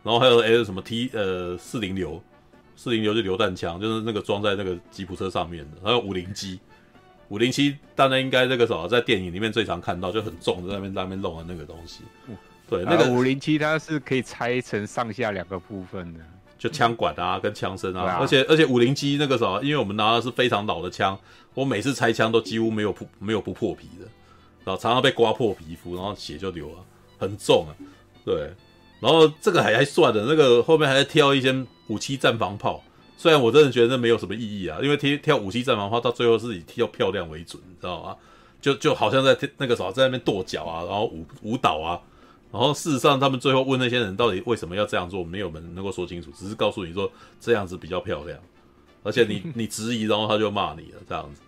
[0.03, 2.19] 然后还有还有什么 T 呃四零流，
[2.77, 6.59] 四零流就榴弹枪，就是那个装在那个吉普车上面的，还有五零机，
[7.31, 12.03] 五零七大家应该那个什么在电影里面最常看到，就很重在那边在那边弄的那个东西。
[12.69, 16.21] 对，那个五零七它是可以拆成上下两个部分的，
[16.59, 21.19] 就枪管啊跟枪身啊，啊而且而且五零七那个什么，因为我们拿的是非常老的枪，
[21.55, 24.07] 我每次拆枪都几乎没有破没有不破皮的。
[24.63, 26.85] 然后常常被刮破皮肤，然后血就流了，
[27.19, 27.73] 很重啊。
[28.25, 28.53] 对，
[29.01, 32.85] 然后这个还还算的，那个后面还在挑一些五七战防炮，
[33.21, 38.17] 虽然我真的觉得那没有什么意义啊，因为踢跳五七战防炮到最后是以跳漂亮为准，你知道吗？
[38.63, 42.01] 就就好像在那个时候在那边跺脚啊，然后舞舞蹈啊，
[42.51, 48.39] 然后事实上他们最后问那些人到底为什么要这样做，没有人能够说清楚，只是告诉你说这样子比较漂亮，
[49.03, 51.43] 而且你 你质疑，然后他就骂你了，这样子。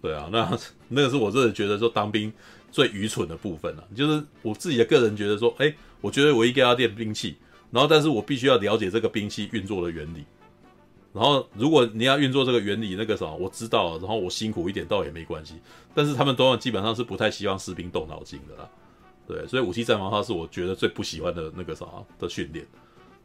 [0.00, 0.58] 对啊，那
[0.88, 2.32] 那个是我真的觉得说当兵。
[2.70, 7.34] 最愚蠢的部分了、啊，就是我自己的个人觉得说，哎、欸，我觉得我应该要练兵器，
[7.70, 10.22] 然后但是我必须要了解这个兵器运作的原理，
[11.12, 15.54] 然后如果你要运作这个原理，那个什么，我知道，然后我辛苦一点倒也没关系，
[15.94, 18.68] 但是他们都基本上是不太希望士兵动脑筋的啦，
[19.26, 21.86] 对，所以武器战防炮是我觉得最不喜欢的那个啥
[22.18, 22.66] 的训练，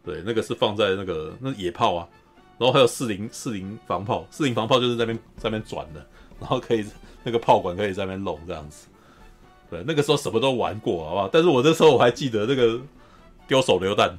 [0.04, 2.08] 对，那个是放在那个那野炮啊，
[2.58, 6.06] 然后还有四零四零防炮，四零防炮就是在那边在那边转的，
[6.40, 6.86] 然后可以
[7.24, 8.88] 那个炮管可以在那边弄这样子。
[9.70, 11.30] 对，那个时候什么都玩过，好不好？
[11.32, 12.80] 但是我那时候我还记得那个
[13.48, 14.18] 丢手榴弹，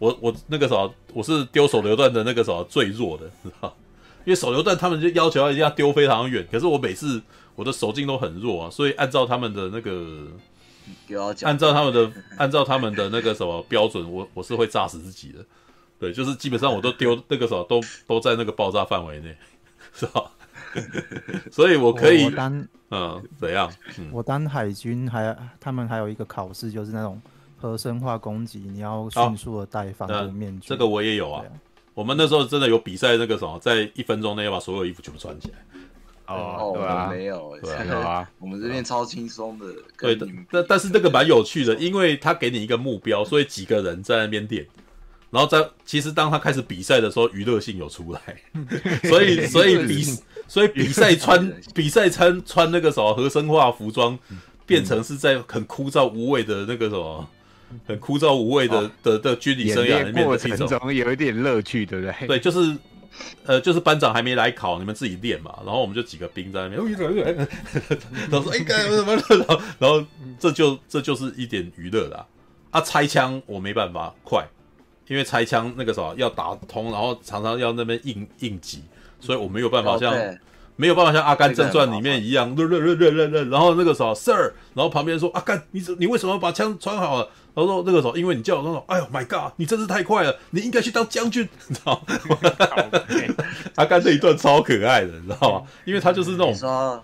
[0.00, 3.76] 我我那个时候我是丢手榴弹的那个时候最弱的，知道？
[4.26, 7.22] 因为手榴弹他们就要求要一定要丢非常远，可是我每次
[7.54, 10.26] 我的手劲都很弱啊，所以按照他们的那个，
[11.42, 15.44] 按照他们的按照他们的那个什么标准，我我是会炸死自己的。
[15.98, 19.36] 对，就是基本上我都丢那个时候都都在那个爆炸范围内，
[19.92, 20.30] 是吧？
[21.52, 22.32] 所以我可以。
[22.92, 23.72] 嗯，怎样？
[23.98, 27.22] 嗯、我当海军还他们还有一个考试，就是那种
[27.60, 30.68] 核生化攻击，你要迅速的戴防毒面具。
[30.68, 31.44] 这个我也有啊。
[31.44, 31.50] 啊
[31.92, 35.58] 我们那时候真的有比赛，那个什么，在一分钟内要把所有衣服全部穿起来。
[36.26, 39.66] 哦，对啊，没有， 对啊，我们这边超轻松的。
[39.98, 44.66] 对的，但但是这个蛮有趣的，因为他给你一个目标，所以几个人在那边练。
[45.30, 48.20] 然后在其实当他开始比赛的时候，娱乐性有出来，
[49.08, 50.02] 所以所以比
[50.46, 54.18] 所以比赛穿比赛穿穿那个什么核生化服装，
[54.64, 57.28] 变成是在很枯燥无味的那个什么，
[57.86, 62.26] 很枯燥无味的、哦、的的军旅生涯里面的这种，有一点乐趣，对不对？
[62.26, 62.76] 对，就是
[63.44, 65.58] 呃，就是班长还没来考，你们自己练嘛。
[65.64, 67.34] 然后我们就几个兵在那边，
[68.30, 69.14] 然后说哎干什么？
[69.14, 70.04] 然后然后
[70.38, 72.26] 这就这就是一点娱乐啦。
[72.70, 74.46] 啊，拆枪我没办法快。
[75.08, 78.84] 因为拆枪那个什么要打通，然后常常要那边应应急，
[79.18, 80.14] 所以我没有办法像
[80.76, 82.54] 没有办法像《阿甘正传》里面一样，
[83.50, 87.28] 然后那个时候 Sir，然后旁边说阿甘，你你为什么把枪穿好了？
[87.54, 92.16] 然后说那个时候，因为你叫我那种，哎呦 My God，你真是太快了，你应该去当将军， 你知道吗？
[93.76, 95.66] 阿甘这一段超可爱的，你知道吗？
[95.84, 97.02] 因为他就是那种，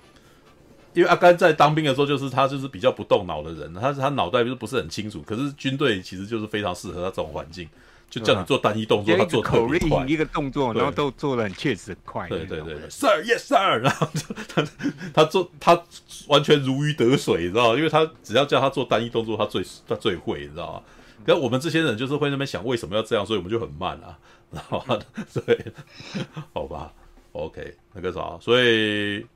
[0.93, 7.69] 因为阿甘在当兵的时候，就是他就是比较不动脑的人，他他脑袋就是不是很清楚，可是军队其实就是非常适合他这种环境。
[8.09, 12.29] 就叫你做单一动作，他做口令一个动作，然后都做的很确实很快。
[12.29, 14.09] 对对对，Sir yes sir，然后
[14.55, 14.65] 他
[15.13, 15.83] 他做他
[16.29, 17.77] 完全如鱼得水，你知道吗？
[17.77, 20.83] 因为他只要叫他做单一动作，他最他最会，你知道吗？
[21.27, 24.17] 可我们这些人就是会那边想为什么要这样，所以我们就很慢啊，
[24.53, 24.81] 然后
[25.29, 25.59] 所以，
[26.55, 26.93] 好吧
[27.33, 29.27] ，OK，那个啥，所以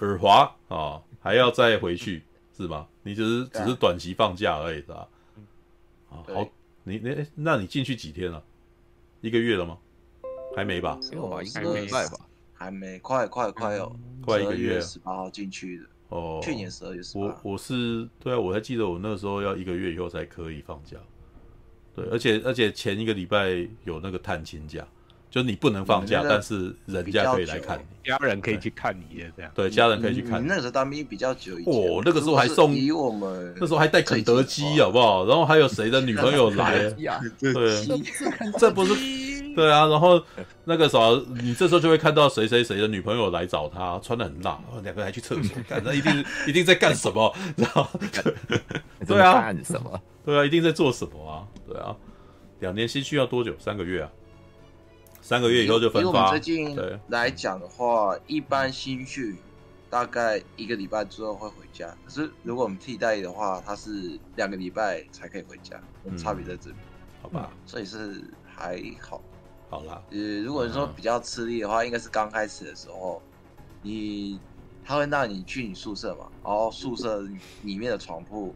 [0.00, 2.22] 耳滑啊还要再回去，
[2.54, 2.86] 是吗？
[3.02, 5.08] 你只是只是短期放假而已，是吧？
[6.10, 6.46] 啊，好，
[6.90, 8.42] 你你那你进去几天了？
[9.20, 9.78] 一个月了吗？
[10.56, 10.98] 还没吧？
[11.10, 11.42] 没有吧？
[11.42, 12.00] 应该没吧？
[12.52, 15.84] 还没，快快快哦，快一个月，十八号进去的。
[16.08, 17.24] 哦，去年十二月十八。
[17.24, 20.96] 我我是对啊，我还记得我那时候要一个月以后才可以放假。
[21.94, 24.86] 对，而且而且前一个礼拜有那个探亲假。
[25.30, 29.52] 就你不能放假，但是人家可以来看你，家人可以去看你的这样。
[29.54, 30.42] 对，家人可以去看。
[30.42, 31.76] 你那个时候当兵比较久一点。
[31.76, 35.24] 哦，那个时候还送我们，那时候还带肯德基，好不好？
[35.26, 36.90] 然后还有谁的女朋友来？
[37.38, 37.86] 对，
[38.58, 38.92] 这不是
[39.54, 39.86] 对啊。
[39.86, 40.20] 然后
[40.64, 47.32] 那个时候，你这时候就会看到谁谁谁的女朋友来找他，穿的很辣，两个人还去厕所， 干那一定一定在干什么？
[47.56, 47.88] 然后
[49.06, 50.00] 对啊，干什么？
[50.24, 51.46] 对啊，一定在做什么啊？
[51.68, 51.94] 对啊，
[52.58, 53.54] 两年新训要多久？
[53.60, 54.10] 三个月啊。
[55.20, 56.02] 三个月以后就分发。
[56.02, 59.36] 以我们最近来讲的话，一般新训
[59.88, 61.88] 大概一个礼拜之后会回家。
[62.04, 65.80] 可是如果我们替代的话，他是两个礼拜才可以回家，
[66.16, 66.76] 差别在这里，
[67.22, 67.50] 好吧？
[67.66, 69.20] 所以是还好。
[69.68, 73.22] 好啦，呃，如果说比较吃力的话，应该是刚开始的时候，
[73.82, 74.40] 你
[74.84, 77.22] 他会让你去你宿舍嘛，然后宿舍
[77.62, 78.52] 里面的床铺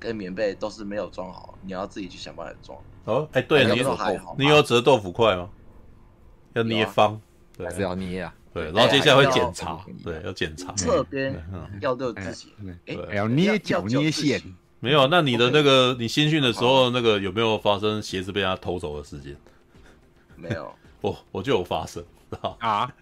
[0.00, 2.76] 跟棉被都是没有装好，你要自己去想办法装。
[3.04, 3.96] 哦，哎，对，你有
[4.36, 5.48] 你有折豆腐块吗？
[6.54, 7.20] 要捏方，
[7.56, 8.34] 对，还是要捏啊？
[8.54, 11.34] 对，然后接下来会检查，对，要检查侧边
[11.80, 12.52] 要都自己，
[12.86, 14.42] 哎，要捏脚捏线。
[14.78, 19.34] 没有，那你的那个你新训的时候，那个有没有发生鞋子被他偷走的事件？
[20.36, 22.04] 没有， 我我就有发生，
[22.60, 22.92] 啊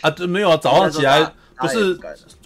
[0.00, 1.96] 啊，对，没有啊，早上起来不是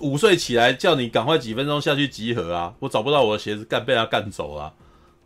[0.01, 4.75] 午睡起来叫你赶快几分钟下去集合啊，我找不到我的鞋子，干被他干走了，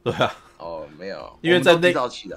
[0.04, 0.32] 对啊。
[0.58, 1.88] 哦，没有，因为在那，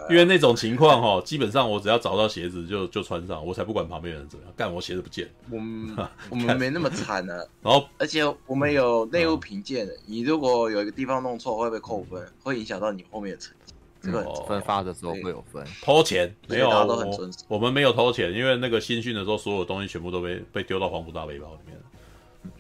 [0.10, 5.28] 因为那种情况哈，基本上我只要找到鞋子就就穿上，我才不管旁边人怎么样，干我鞋子不见。
[5.50, 7.36] 我们 我们没那么惨呢。
[7.62, 13.74] 然后，而且我们有内务评鉴的，你如果有一个地方弄错，会被扣分，会影响到你后面的成绩。
[14.04, 15.64] 这个分发的时候会有分。
[15.84, 16.70] 偷钱没有？
[17.48, 21.78] 我们没有偷钱，因为那个新训的时候，所有东西全部都被被丢到黄埔大背包里面。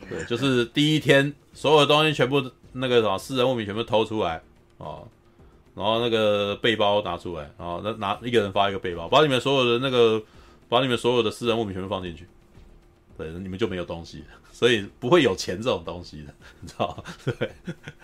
[0.09, 2.43] 对，就是第一天，所有的东西全部
[2.73, 4.41] 那个什么私人物品全部偷出来
[4.77, 5.01] 啊。
[5.73, 10.21] 然后那个背包拿出来，然后那拿一个人发一个背包，把你们所有的那个，
[10.67, 12.27] 把你们所有的私人物品全部放进去，
[13.17, 17.03] 对，你们就没有东西，所以不会有钱这种东西的，你知道吗？
[17.39, 17.51] 对。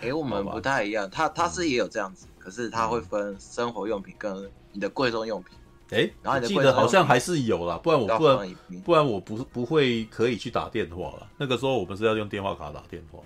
[0.00, 5.54] 哎，我们不太一样，他他是也有这样子，可是他会分生活用品跟你的贵重用品。
[5.90, 8.54] 哎，然后你的记得好像还是有啦，不然我不然
[8.84, 11.26] 不然我不不会可以去打电话了。
[11.38, 13.18] 那个时候我们是要用电话卡打电话。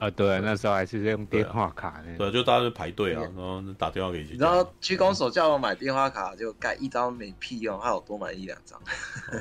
[0.00, 2.16] 啊，对，那时候还是用电话卡呢。
[2.16, 4.36] 对，就大家就排队啊，然后打电话给你。
[4.38, 8.80] 然后区公所叫我买电话卡，就盖一张没屁用，还有多买一两张。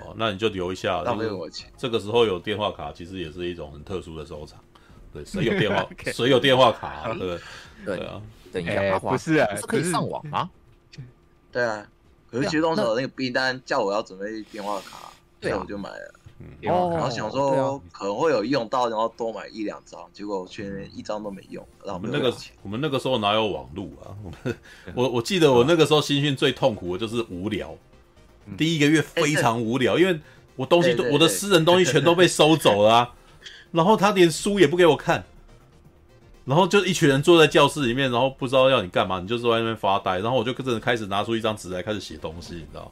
[0.03, 1.71] 哦，那你就留一下， 浪费我钱。
[1.77, 4.59] 这个时候有电话卡，其实也是一种很特殊的收藏。
[5.13, 7.13] 对， 谁有电话，谁有电话卡？
[7.17, 7.39] 对，
[7.85, 8.21] 对啊。
[8.51, 10.49] 等一下，不是啊，是可以上网吗。
[11.53, 11.87] 对啊，
[12.29, 16.13] 可是区公所那个兵单叫我要准备电话卡，对我就买了。
[16.67, 21.65] 哦，然后想说可能会有用到，然后多买一两张，结果却一张都没用。
[21.83, 24.15] 然后我们那个我们那个时候哪有网路啊？
[24.23, 24.57] 我们
[24.95, 27.75] 我我记得我那个时候新训最痛苦的就是无聊，
[28.57, 30.17] 第一个月非常无聊，因为
[30.55, 33.13] 我东西都我的私人东西全都被收走了啊，
[33.71, 35.25] 然后他连书也不给我看，
[36.45, 42.89] 然后就一群人坐在教室里面，然后不知道要你干嘛，你就坐在那边发呆，然后我就跟着开始拿出一张纸来开始写东西，你知道。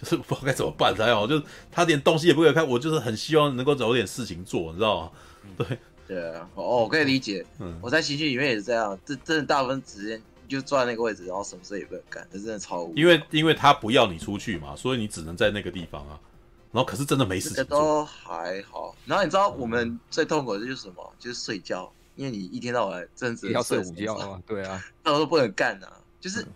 [0.00, 1.42] 就是不知道该怎么办才好，就是
[1.72, 5.10] 他连东西也不给我看，我就是很希望能够找点事情做，你知道吗？
[5.58, 7.44] 对对啊，哦，我可以理解。
[7.58, 12.94] 嗯，我在新训里面也是这样，这真的大部分时间就坐在那个位置，然后什么事也不能干，这真的超无。
[12.94, 16.18] 因为因为他不要你出去嘛，所以你只能在那个地方啊。
[16.70, 17.64] 然后可是真的没事情做。
[17.64, 18.94] 都还好。
[19.04, 21.12] 然后你知道我们最痛苦的就是什么？
[21.18, 24.40] 就是睡觉，因为你一天到晚真的要睡午觉啊。
[24.46, 25.90] 对啊， 那都不能干啊，
[26.20, 26.46] 就是。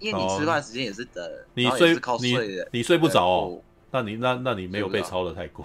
[0.00, 1.24] 因为你吃饭时间也是等，
[1.54, 2.36] 你睡你
[2.72, 3.60] 你睡不着哦，
[3.92, 5.64] 那你那那你没有被操的太过。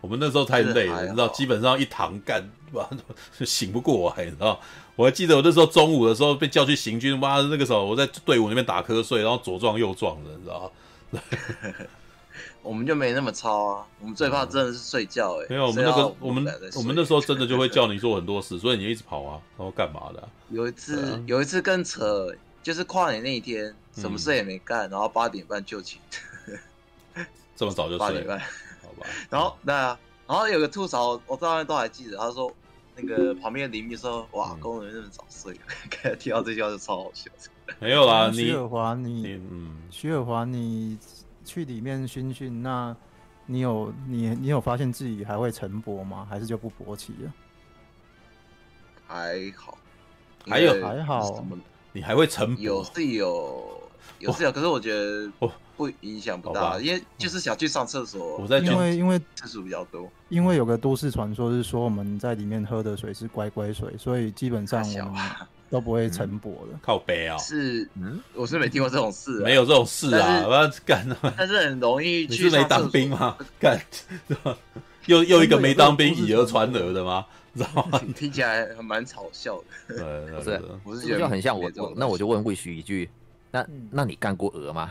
[0.00, 2.86] 我们那时候太累了，你知道，基本上一堂干完
[3.46, 4.60] 醒不过来，你知道。
[4.96, 10.72] 我还记得我那时候中午的时候被叫去行军，妈的那个时候我在队伍那边打瞌睡，然后左撞右撞的，你知道。
[12.62, 15.46] 我们就没那么操啊，我们最怕真的是睡觉哎。
[15.50, 20.28] 没有，我们那个我们我们那时候 真的就会叫你做很多事，所以你一直跑啊，然后干嘛的？
[20.50, 22.30] 有一次有一次更扯。
[22.64, 26.00] 就是跨年那一天，什么事也没干，然后八点半就寝，
[27.54, 27.98] 这么早就 睡？
[27.98, 29.06] 八点半，好吧。
[29.28, 29.96] 然后那，
[30.26, 32.50] 然后有个吐槽，我到现在都还记得，他说
[32.96, 35.54] 那个旁边的邻居说：“哇，工人那么早睡。
[36.18, 37.30] ”听到这句话就超好笑。
[37.78, 40.98] 没有啦，徐尔华，你嗯，徐尔华，你
[41.44, 42.96] 去里面训训，那
[43.44, 46.26] 你有你你有发现自己还会晨勃吗？
[46.30, 47.32] 还是就不勃起了？
[49.06, 49.76] 还好，
[50.46, 51.58] 还有还好什么
[51.94, 53.80] 你还会晨有是有
[54.18, 55.30] 有是有，可是我觉得
[55.76, 58.36] 不影响不大，因为就是想去上厕所。
[58.36, 65.22] 我在因为因为次数比较多，因为有个都市传说是说我们在里面喝的水是乖乖水，所以基本上我们
[65.70, 66.78] 都不会晨勃的。
[66.82, 67.38] 靠背啊！
[67.38, 70.44] 是，嗯，我是没听过这种事，没有这种事啊！
[70.48, 72.32] 我要干，但是很容易去。
[72.44, 73.36] 你是没当兵吗？
[73.60, 73.80] 干，
[75.06, 77.24] 又又一个没当兵以讹传讹的吗？
[77.54, 78.00] 知道吗？
[78.14, 79.96] 听起来还蛮嘲笑的。
[79.96, 81.70] 对，不是，不是就很像我。
[81.96, 83.08] 那我就问 Wish 一句，
[83.50, 84.90] 那那你干过鹅吗？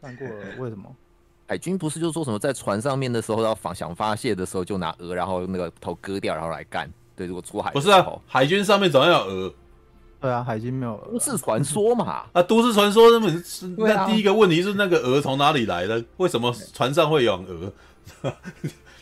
[0.00, 0.62] 干过鹅？
[0.62, 0.94] 为什么？
[1.48, 6.90] 海军不是就说什么在船上面的时候要发想发泄的时候就拿鹅，然后那个头割掉，然后来干。
[7.16, 9.54] 对，如果出海不是啊，海军上面总要有鹅。
[10.20, 11.12] 对啊，海军没有鹅。
[11.16, 12.24] 都市传说嘛。
[12.32, 13.30] 啊，都市传说那么
[13.78, 16.04] 那第一个问题是那个鹅从哪里来的？
[16.18, 17.72] 为什么船上会养鹅？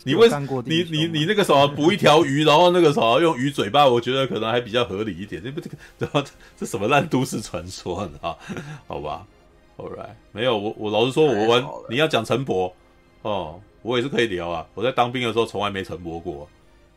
[0.07, 0.31] 你为
[0.65, 5.43] 你你你那个什么捕一条鱼，然后那个什么用鱼嘴巴，我觉得可能还比较合理一点。
[5.43, 6.23] 这不这个，然后
[6.57, 8.37] 这什么烂都市传说啊？
[8.87, 9.27] 好吧
[9.77, 12.73] ，All right，没有我我老实说，我玩你要讲晨勃
[13.23, 14.65] 哦，我也是可以聊啊。
[14.75, 16.49] 我在当兵的时候从来没晨勃过，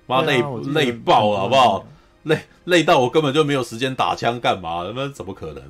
[0.06, 1.84] 妈累累爆了，好不好？
[2.22, 4.88] 累累到我根本就没有时间打枪干嘛？
[4.96, 5.64] 那怎么可能？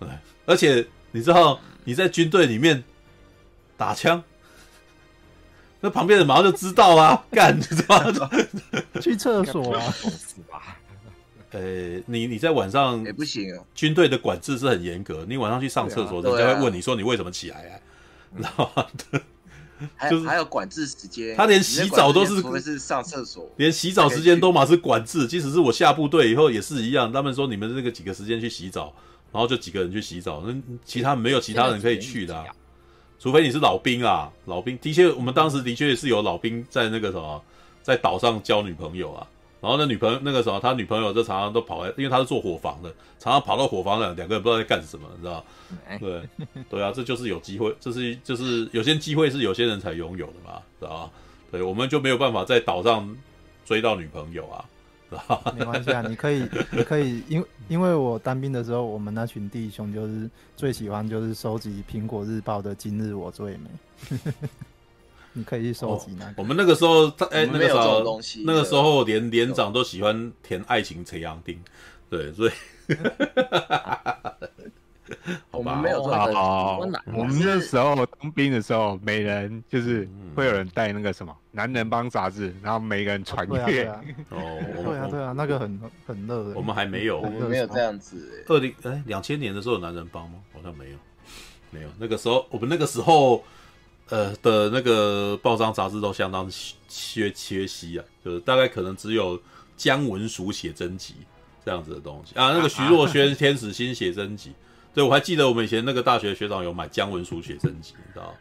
[0.00, 2.84] 哎，而且你知道你在军队里面
[3.78, 4.22] 打枪。
[5.80, 8.30] 那旁边人马上就知道啊， 干，你知道吗？
[9.00, 9.94] 去厕所啊？
[11.50, 13.64] 呃，你你在晚上也不行啊。
[13.74, 17.80] 军队的管制是很严格，你晚上去上厕所，人家会问你说你为什么起来啊？
[18.36, 18.86] 你知道吗？
[20.10, 25.24] 就是还有管制时间，他连洗澡都是，是上厕所，连洗澡时间都嘛是管制。
[25.26, 28.92] 即使是我下部队以后也是一样，他们说你们这个几个时间去洗澡，
[29.32, 30.52] 然后就几个人去洗澡，那
[30.84, 32.44] 其他没有其他人可以去的。
[33.18, 37.42] 除非你是老兵啊，老兵的确，我们当时的确是有老兵在那个什么，
[37.82, 39.26] 在岛上交女朋友啊。
[39.60, 42.88] 然后那女朋友那个时候，他女朋友就常常都跑来，因为他是做伙房的，
[43.18, 45.44] 常常跑到伙房了，两个人不知道在干什么，你知道
[45.98, 46.22] 对
[46.70, 51.10] 对啊，这就是有机会，这是就是有些机会是有些人才拥有的嘛，知道吧？
[51.50, 53.16] 对，我们就没有办法在岛上
[53.64, 54.64] 追到女朋友啊。
[55.56, 63.70] 没关系啊，你可以，你可以，因因为我当兵的时候，我们那群弟兄就是最喜欢就是收集苹果日报的今日我最美，
[65.32, 66.34] 你可以去收集那个。
[66.36, 71.58] 我们那个时候，哎、欸，那个时候，那个时候连连长都喜欢填爱情垂杨丁，
[72.10, 72.52] 对，所以。
[75.50, 76.78] 我们没有做好，
[77.14, 83.88] 我们那时候当兵的时候，每人就是会有人带那个什么《男人帮》杂志，然后每个人传阅。
[84.30, 86.54] 哦，对啊， 对啊，那个很很热的。
[86.54, 88.44] 我们还没有，我们没有这样子。
[88.48, 90.34] 二零哎，两千年的时候有《男人帮》吗？
[90.52, 90.96] 好像没有，
[91.70, 91.88] 没有。
[91.98, 93.42] 那个时候，我们那个时候
[94.10, 96.50] 呃的那个报章杂志都相当
[96.88, 99.40] 缺缺稀啊，就是大概可能只有
[99.76, 101.14] 姜文书写真集
[101.64, 102.52] 这样子的东西啊。
[102.52, 104.52] 那个徐若瑄 天使心写真集。
[104.98, 108.34] 对，我还记得我们以前那个大学学长有买姜文书写真集，你知道？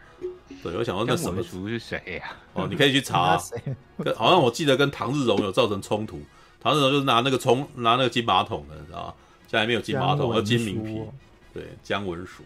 [0.64, 2.32] 对，我想说那什么书是谁呀？
[2.54, 3.40] 哦，你可以去查。
[4.04, 6.20] 跟好像我记得跟唐日荣有造成冲突，
[6.60, 9.16] 唐日荣就是拿那个冲拿那个金马桶的，你知道？
[9.48, 11.00] 家里面有金马桶和金明皮。
[11.54, 12.42] 对，姜文书。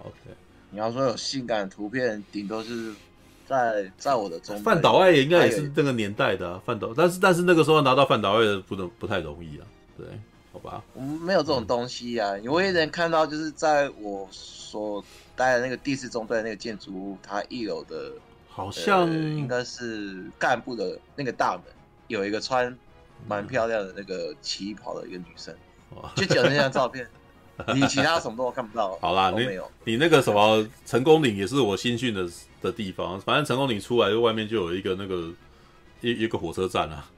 [0.00, 0.12] OK。
[0.70, 2.92] 你要说有性感的图片，顶多是
[3.46, 4.58] 在在我的中。
[4.58, 9.66] 范岛爱也应该也是那个年代的范岛，但是但是那个时候拿到范岛爱的不能不太容易啊。
[9.96, 10.06] 对。
[10.52, 12.36] 好吧，我们没有这种东西啊！
[12.36, 15.02] 你唯一能看到就是在我所
[15.34, 18.12] 待的那个第四中队那个建筑物，它一楼的，
[18.50, 21.64] 好像、呃、应该是干部的那个大门，
[22.06, 22.76] 有一个穿
[23.26, 25.56] 蛮漂亮的那个旗袍的一个女生，
[26.14, 27.08] 就只有那张照片，
[27.74, 28.98] 你其他什么都看不到。
[29.00, 32.28] 好啦，没有你，你那个什么成功岭也是我新训的
[32.60, 35.32] 的地方，反正成功岭出来就外面就有一个那个
[36.02, 37.08] 一一个火车站啊，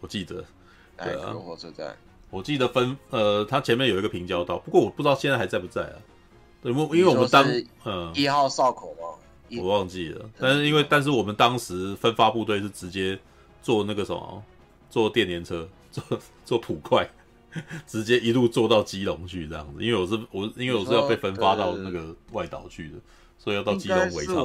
[0.00, 0.44] 我记得，
[0.98, 1.96] 对啊，火车站。
[2.32, 5.96] 我记得分呃，它前面有一个平交道，不过我不知道现在还在不在啊。
[6.62, 7.44] 对，因为我们当
[7.84, 9.60] 嗯一号哨口吗？
[9.60, 10.30] 我忘记了。
[10.38, 13.18] 但是因为但是我们当时分发部队是直接
[13.60, 14.42] 坐那个什么，
[14.88, 16.02] 坐电联车， 坐
[16.46, 17.06] 坐普快，
[17.86, 19.84] 直接一路坐到基隆去这样子。
[19.84, 22.94] 因为我是我因为我是要被分发到那个外岛去的，
[23.36, 24.36] 所以要到基隆围场。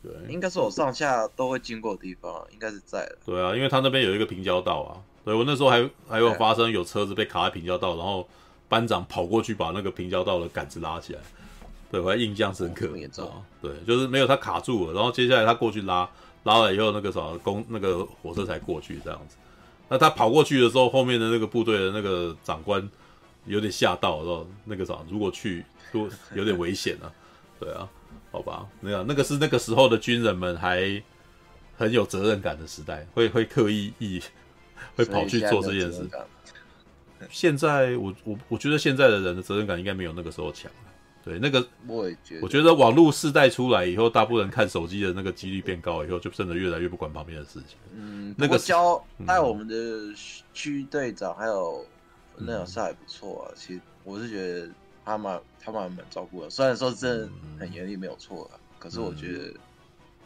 [0.00, 3.18] 对，应该是我上下都会经过的地方，应该是在的。
[3.26, 5.02] 对啊，因为他那边有一个平交道啊。
[5.28, 8.26] 对，我那时候还还有发生有车子被卡在平交道，然后
[8.66, 11.20] 班长跑过去把那个平交道的杆子拉起来。
[11.90, 12.88] 对，我还印象深刻。
[13.18, 16.08] 哦、对，就是没有他卡住了，然后接下来他过去拉，
[16.44, 19.36] 拉了以后那个什么公那个火车才过去这样子。
[19.90, 22.88] 那他跑过去的时候，后面的那个部队的那个长官
[23.44, 27.12] 有点吓到，然后那个啥，如果去都有点危险啊。
[27.60, 27.86] 对啊，
[28.32, 31.02] 好吧，那样那个是那个时候的军人们还
[31.76, 34.22] 很有责任感的时代，会会刻意意。
[34.96, 36.08] 会跑去做这件事。
[37.30, 40.70] 现在我我我觉得现在的人的责任感应该没有那个时候强。
[41.24, 47.76] 对，那个我也觉得，我觉得网络世代出来以后，大部分人看手机的那个几率变高以后，就真的越来越不管旁边的事情。
[47.92, 50.14] 嗯，那个教带我们的
[50.54, 51.84] 区队长还有
[52.38, 53.52] 那老师还不错啊。
[53.54, 54.70] 其实我是觉得
[55.04, 57.28] 他们他们还蛮照顾的，虽然说真的
[57.58, 59.52] 很严厉没有错啊，可是我觉得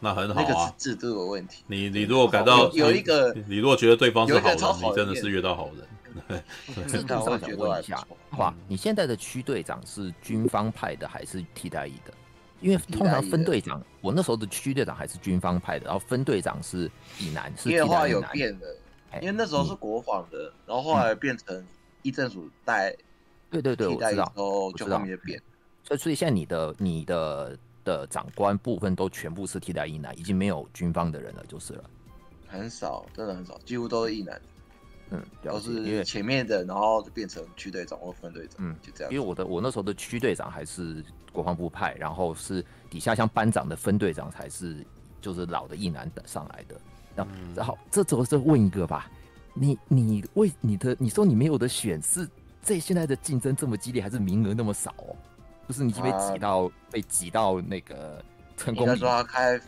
[0.03, 0.45] 那很好啊。
[0.45, 1.63] 那个是制度的问题。
[1.67, 4.57] 你你如果感到有一个，你如果觉得对方是好人，
[4.91, 5.87] 你真的是遇到好人。
[6.87, 12.13] 制 度上想问一下，话，你现在的区队长是军方派的还是替代役的？
[12.61, 16.89] 因为通常分队长，我那时候的区队长还是军方派的，然后分队长是
[17.19, 17.87] 以男，是替代役男。
[17.87, 18.67] 变化有变的，
[19.21, 21.65] 因为那时候是国防的，然后后来变成
[22.03, 22.95] 一政署带。
[23.49, 24.31] 对对对，我知道。
[24.35, 24.99] 我知道。
[25.25, 25.41] 变。
[25.83, 31.89] 所以所以现在你的你的的长官部分都全部是替代役男，已经没有军方的人了，就是了。
[32.47, 34.41] 很少，真的很少，几乎都是役男。
[35.09, 39.13] 嗯，都是前面的，然后就变成区队长或分队长，嗯，就这样。
[39.13, 44.83] 因为我的我那时候的区队长还是国防部派，然后是底下像班长的分队长才是
[45.21, 46.79] 就是老的役男等上来的。
[47.15, 49.11] 然后，然后这时候再问一个吧，
[49.53, 52.27] 你你为你的你说你没有的选是
[52.63, 55.15] 这现在的竞争这么激烈，还是名额那么少哦？
[55.67, 58.23] 就是你已经被挤到被挤到那个
[58.57, 58.85] 成功？
[58.85, 59.61] 应该说他开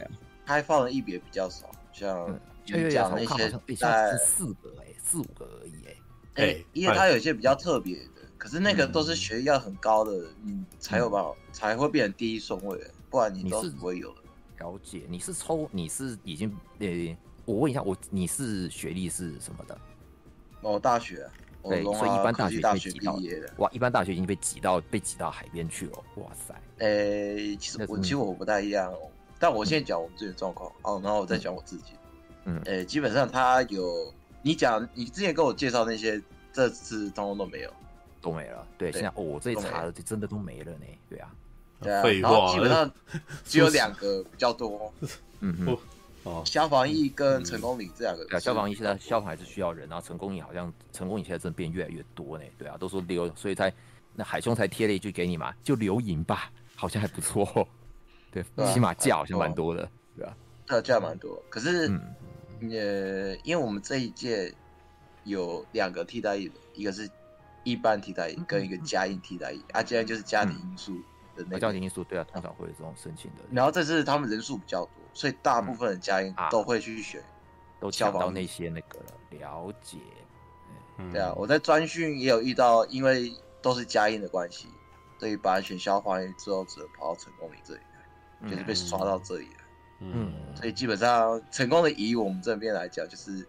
[0.45, 4.85] 开放的一别比较少，像你讲那些在四个哎。
[5.07, 5.85] 四五个而已，
[6.33, 10.11] 哎，哎，因为它有一些比较特别的，可是那个都是学历要很高的，
[10.41, 14.21] 你才有办法才会变成第一顺位，不然你都是不会有的。
[14.57, 17.15] 了解，你是抽，你是已经，呃，
[17.45, 19.79] 我问一下，我你是学历是什么的？
[20.61, 21.29] 哦，大学，
[21.69, 26.53] 对，所以一般大学大学毕业的，哇，一般大学已经被挤到被挤到海边去了，哇塞。
[26.77, 28.93] 呃，其实我其实我不太一样，
[29.39, 31.93] 但我现在讲我们自己的状况，哦，然后我再讲我自己，
[32.45, 34.13] 嗯，呃，基本上他有。
[34.47, 36.21] 你讲，你之前跟我介绍那些，
[36.53, 37.73] 这次通通都没有，
[38.21, 38.67] 都没了。
[38.77, 40.85] 对，现在哦，我这一查的，就真的都没了呢。
[41.09, 41.31] 对啊，
[41.81, 42.91] 对啊，然后基本上
[43.43, 44.93] 只有两个比较多，
[45.39, 45.77] 嗯嗯，
[46.25, 48.39] 哦，消防役跟成功岭这两个。
[48.39, 52.43] 消防役现在消防还是需要人，然后成功岭好像成功岭现在真的变越来越多呢。
[52.57, 53.73] 对啊，都说留，所以才
[54.13, 57.67] 那海兄才贴了一句给你嘛，就留营吧， 好像还不错。
[58.31, 58.43] 对，
[58.73, 60.35] 起码价好像蛮多的，对啊，
[60.67, 61.89] 特价蛮多，可是。
[62.61, 64.51] 也，因为我们这一届
[65.25, 67.07] 有两个替代役的，一个是
[67.65, 69.61] 一般替代役，跟一个家役替代役。
[69.73, 70.95] 啊，既然就是家庭因素
[71.35, 71.59] 的那个。
[71.59, 73.43] 家庭因素对啊，通常会有这种申请的。
[73.51, 77.19] 然后这次他们人数比较多，所以大部分的家役都会去选，
[77.79, 79.05] 都抢到那些那个了。
[79.31, 79.97] 了解。
[81.11, 84.67] 对啊，我在专训也有遇到，因为都是家役的关系，
[85.19, 87.79] 所以把选消防员之后只能跑到成功里这里
[88.43, 89.63] 来，就是被刷到这里来。
[89.99, 93.45] 嗯，所以基本上成功的以我们这边来讲，就是，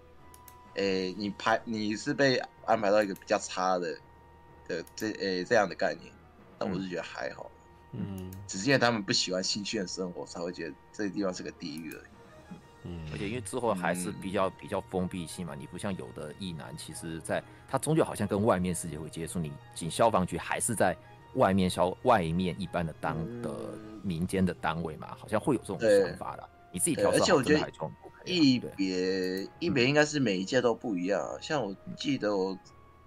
[0.74, 3.96] 诶、欸，你排你是被安排到一个比较差的
[4.66, 6.12] 的这诶、欸、这样的概念，
[6.58, 7.48] 但我是觉得还好，
[7.96, 12.56] 嗯，只是因为他们不喜欢新鲜的生活，才会觉得这个地方是个地狱而已。
[12.84, 20.96] 嗯，而且因为之后还是比较比较封闭性嘛，你不像有的役男，其实在他终究好像跟外面世界会接触，你仅消防局还是在。
[21.34, 26.48] 外面消外面一般的当的民间的单位嘛，好像会有这种想法的。
[26.72, 27.70] 你自己调，而且我觉得
[28.24, 31.36] 一别一别应该是每一届都不一样啊。
[31.42, 32.58] 像我记得我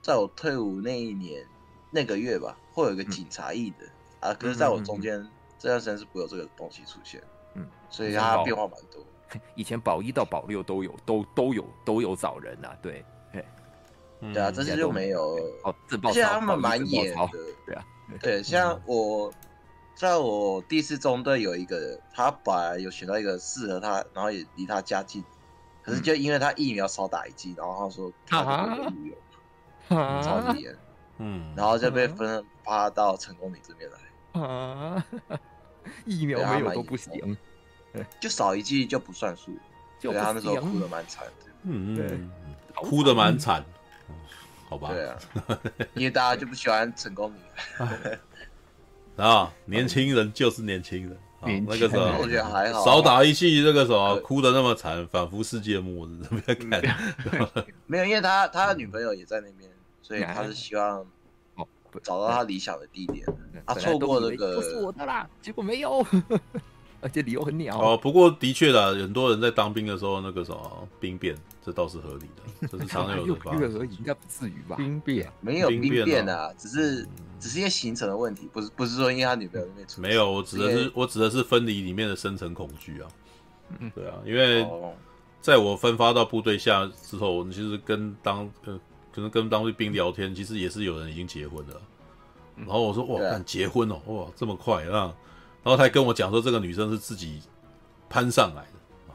[0.04, 1.44] 在我退伍那一年
[1.90, 3.78] 那个月吧，会有一个警察役的
[4.20, 4.34] 啊。
[4.34, 5.26] 可是在我中间
[5.58, 7.22] 这段时间是不会有这个东西出现，
[7.54, 9.06] 嗯，所以它变化蛮多。
[9.56, 13.06] 以前保一到保六都有，都都有都有找人啊，对，
[14.34, 15.38] 对啊，这次就没有。
[15.64, 17.30] 哦，自爆现在他们蛮严的，
[17.66, 17.86] 对啊。
[18.22, 19.32] 对，像我，
[19.94, 25.24] 在我第四中队有一个人，他本来有选到一个适合他，然后也离他家近，
[25.84, 30.76] 可是就因为他疫苗少打一剂，然后他说他就不会录用，超级严，
[31.20, 33.98] 嗯，然后就被分发到成功里这边来，
[34.48, 35.06] 啊，
[36.06, 37.38] 疫苗没有都不行，
[38.20, 39.58] 就少一剂就不算数，
[40.00, 42.20] 所以他那时候哭的蛮惨的，嗯对，
[42.76, 43.64] 哭的蛮惨。
[44.70, 45.18] 好吧，对啊，
[45.96, 47.42] 因为大家就不喜欢成功岭
[49.18, 56.84] 啊，年轻人就是年轻人，那个时候我觉得还好，少打一剂，那个时候哭的那么惨，仿佛世界末日，怎么样看？
[57.88, 59.68] 没有，因为他他的女朋友也在那边，
[60.04, 61.04] 所以他是希望
[62.04, 63.26] 找到他理想的地点。
[63.66, 66.06] 他错过那个，都是我的啦，结果没有。
[67.02, 71.34] 而且理由很鸟哦，不过的确啦，很多人在当兵的时候，那个什么兵变，
[71.64, 73.56] 这倒是合理的，这是常有的吧？
[73.56, 74.76] 一个而已，应该不至于吧？
[74.76, 77.08] 兵变没有兵变啊，只是
[77.40, 80.02] 只是因为行程的问题，不是不是说因为他女朋友那边出。
[80.02, 83.08] 没有，我指的是我指的是分离里面的深层恐惧啊。
[83.96, 84.68] 对啊，因为
[85.40, 88.78] 在我分发到部队下之后，其实跟当呃
[89.12, 91.82] 可能跟当地兵聊天，其实也是有人已经结婚了。
[92.56, 95.14] 然后我说哇，看结婚哦，哇这么快啊！
[95.64, 97.42] 然后他还跟我讲说，这个女生是自己
[98.10, 98.66] 攀上来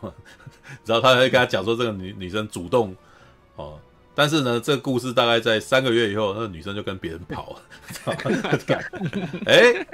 [0.00, 0.12] 的，
[0.86, 2.94] 然后他还跟他讲说，这个女女生主动
[3.56, 3.78] 哦。
[4.14, 7.62] 但是呢，这个故事大概在三个月以后，那个女生就跟别人跑了。
[9.46, 9.86] 哎、欸，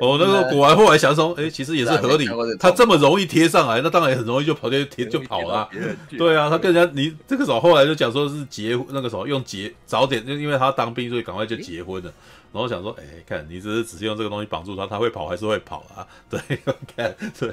[0.00, 2.28] 我那个果然后来想说，哎、欸，其实也是合理。
[2.58, 5.68] 他这么容易贴上来，那当然也很容易就跑贴贴就跑了、啊。
[6.16, 12.12] 对啊，他跟人家你这个时候后来就讲说是结那个时候用结早点，就因为他当兵，所以赶快就结婚了。
[12.52, 16.06] 然后想说，哎、欸，看你只是只是用这个东西绑住他，他会跑还是会跑啊？
[16.30, 16.40] 对，
[16.96, 17.52] 看对，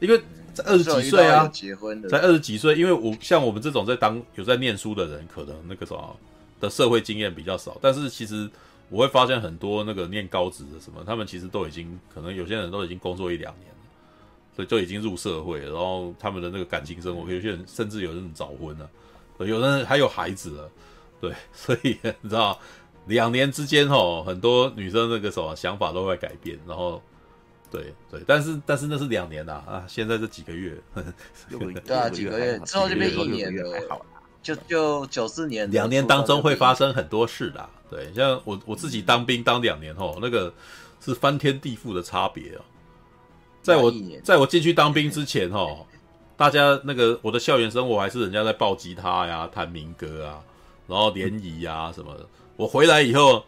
[0.00, 0.20] 因为
[0.54, 6.16] 在二十几岁啊，结婚的，在二十几岁，因为我像我们这种在当有在念书的人，可能那个时候
[6.60, 7.76] 的社会经验比较少。
[7.80, 8.48] 但是其实
[8.88, 13.76] 我会发现很多那个念高职的什么，他们其实都已经可能有些人都已经工作一两年了，
[14.54, 15.66] 所以就已经入社会了。
[15.66, 18.90] 然后他们的那个感情生活，有些人甚至有人早婚了，
[19.38, 20.70] 有人还有孩子了。
[21.20, 22.58] 对，所以你知道。
[23.06, 27.02] 两年之间哦，很多女生那个什么想法都会改变，然后，
[27.70, 30.76] 对对，但是但是那是两年呐啊，现在这几个月，
[31.48, 33.64] 对啊，几个月之后就变一年了，
[34.42, 40.52] 就就九四年，两年当中会发生很多事啦，对，像我我自己当兵当两年吼，那个
[41.00, 42.60] 是翻天地覆的差别哦，
[43.62, 43.92] 在我
[44.24, 45.86] 在我进去当兵 之前吼，
[46.36, 50.40] 大家那个我的校园生活还是人家在抱吉他呀、弹民歌啊，
[50.88, 52.26] 然后联谊呀什么的。
[52.56, 53.44] 我回来以后，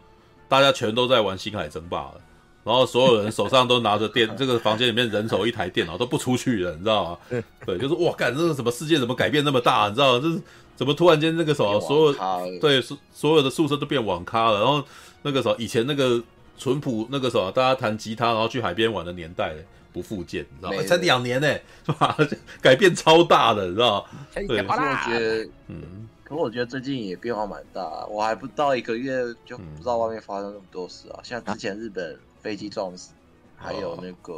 [0.47, 2.21] 大家全都在玩星海争霸了，
[2.63, 7.41] 然后所有人手上都拿着电， 这个房间里面人手一台电脑都不出去了，你知道吗？
[7.65, 9.87] 对，就是哇，干这个什么世界怎么改变那么大？
[9.89, 10.19] 你知道吗？
[10.19, 10.41] 就是
[10.75, 14.83] 怎么突然间那个什么所有对所所有的宿舍都变网咖了，然后
[15.21, 16.21] 那个时候以前那个
[16.57, 19.53] 淳朴那个时候大家弹吉他然后去海边玩的年代
[19.91, 20.81] 不复见，你知道吗？
[20.83, 21.47] 才两年呢，
[21.85, 22.17] 是吧？
[22.61, 24.09] 改变超大的，你知道吗？
[24.47, 24.75] 对，我
[25.05, 26.07] 觉得嗯。
[26.23, 31.19] 可我觉得最近也变化蛮大，我还不到一个月就不知道外面发生那么多事啊！
[31.21, 33.13] 像之前日本飞机撞死，
[33.55, 34.33] 还有那个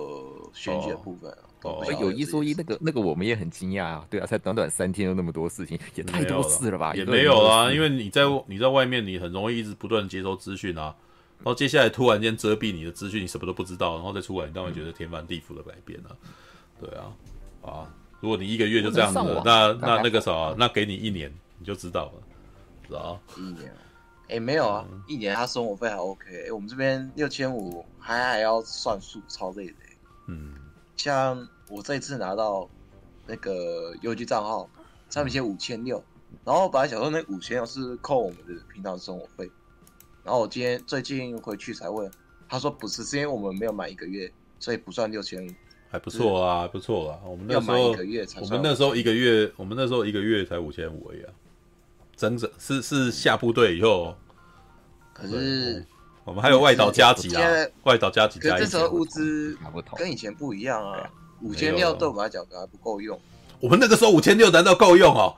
[0.53, 1.30] 选举的部分，
[1.64, 2.11] 哦，有。
[2.11, 4.07] 一说一，那个那个我们也很惊讶啊！
[4.10, 6.94] 对啊，才短短三天就那么多事情，也太多事了吧？
[6.94, 10.95] 也没有啊，因为你在你在外面，你很容易一直不断接收资讯啊，
[11.40, 16.15] 然后接下来突然间遮蔽你的资讯，你什么都不知道，然后再出来，你当然觉得天翻地覆的改变啊！
[16.80, 17.11] 对啊，
[17.64, 21.34] 啊，如果你一个月就这样子，那那那个啥，那给你一年。
[21.57, 22.14] 你就知道了，
[22.86, 23.73] 知道一年，
[24.27, 29.97] 哎、欸，没有啊，嗯、一年他生活费还 OK，哎、欸，我们这边六千五，还还要算数，超累的、欸。
[30.27, 30.56] 嗯，
[30.97, 32.68] 像我这一次拿到
[33.27, 34.68] 那个邮局账号，
[35.10, 36.03] 上面写五千六，
[36.43, 39.47] 然后本来想说那五千六是扣我们的平常生活费，
[40.23, 42.10] 然后我今天最近回去才问，
[42.49, 45.49] 他说不是，是因为我们没有满一个月，所以不算六千五。
[45.88, 47.91] 还不错啊，不错啊，我们那时候
[48.41, 51.31] 我们那时候一个月，我们那时候一个月才五千五而已啊。
[52.18, 54.16] 整整是是下部队以后，
[55.14, 55.86] 可是
[56.24, 57.42] 我们还有外岛加急啊，
[57.84, 58.40] 外岛加急。
[58.40, 59.58] 可是这时候物资
[59.96, 61.10] 跟以前不一样啊，
[61.42, 63.20] 五千六对我们来讲还不够用。
[63.62, 65.36] 我们那个时候五千六难道够用哦？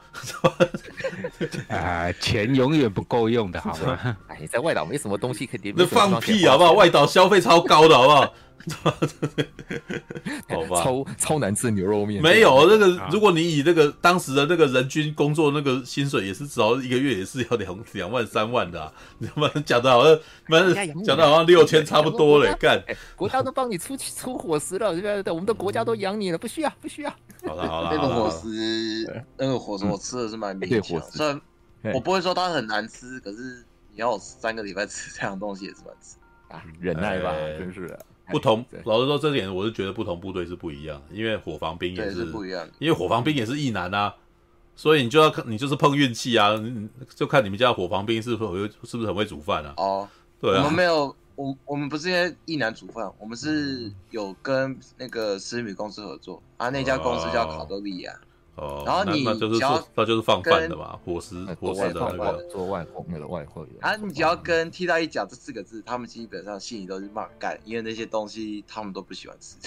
[1.70, 4.18] 啊，钱永远不够用的，好吗？
[4.28, 5.74] 哎，在外岛没什么东西可以。
[5.78, 6.74] 那放屁好不好？
[6.74, 8.34] 外岛消费超高的，好不好？
[10.50, 12.22] 好吧， 超超难吃牛肉面。
[12.22, 18.92] 没有那个，如果你以那个当时的那个人均工作那个薪水，也是至少一个月也是要两两万三万的啊！
[19.20, 20.60] 你他妈讲的好像，妈
[21.04, 22.82] 讲的好像六千差不多嘞，干！
[23.16, 25.32] 国家都帮你出出伙食了，对不对？
[25.32, 27.10] 我们的国家都养你了，不需要，不需要。
[27.46, 31.40] 好了好了，那个伙食，那个伙食我吃的是蛮勉强，虽然
[31.94, 33.64] 我不会说它很难吃，可是
[33.94, 36.18] 你要我三个礼拜吃这样东西也是蛮吃
[36.50, 38.00] 啊，忍耐吧，真是的。
[38.30, 44.14] 不同，老实说，这点我是觉得不同部队是不一样的，因为火防兵也是，是不一样，因为火防兵也是异男啊，
[44.76, 46.52] 所以你就要看，你就是碰运气啊，
[47.16, 49.74] 就看你们家火防兵是不是会是不是很会煮饭啊？
[49.78, 50.10] 哦，
[50.40, 58.12] 对啊，我们没有，我我们不是因为异男煮饭，我们是有跟那个食品公司合作啊，那家公司叫卡多利亚。
[58.12, 58.27] 哦，
[58.86, 69.58] 然后你那就是说，那就是放饭的嘛，伙食伙食的那个做外货那个外货啊，你只要跟替代一讲这四个字，他们基本上心里都是骂干，因为那些东西他们都不喜欢吃。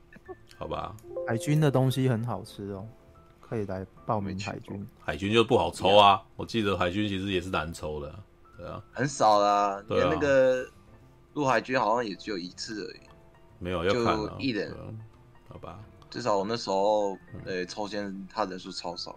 [0.58, 0.94] 好吧，
[1.26, 2.86] 海军的东西很好吃哦，
[3.40, 4.86] 可以来报名海军。
[5.00, 8.14] 海军就不好抽啊，我记得海军其实也是难抽的，
[8.58, 10.66] 对啊，很少啦，连那个
[11.32, 13.00] 陆海军好像也只有一次而已，
[13.58, 14.74] 没有要看就一人，
[15.48, 15.78] 好吧。
[16.16, 17.14] 至少我那时候，
[17.44, 19.14] 呃，抽签他人数超少，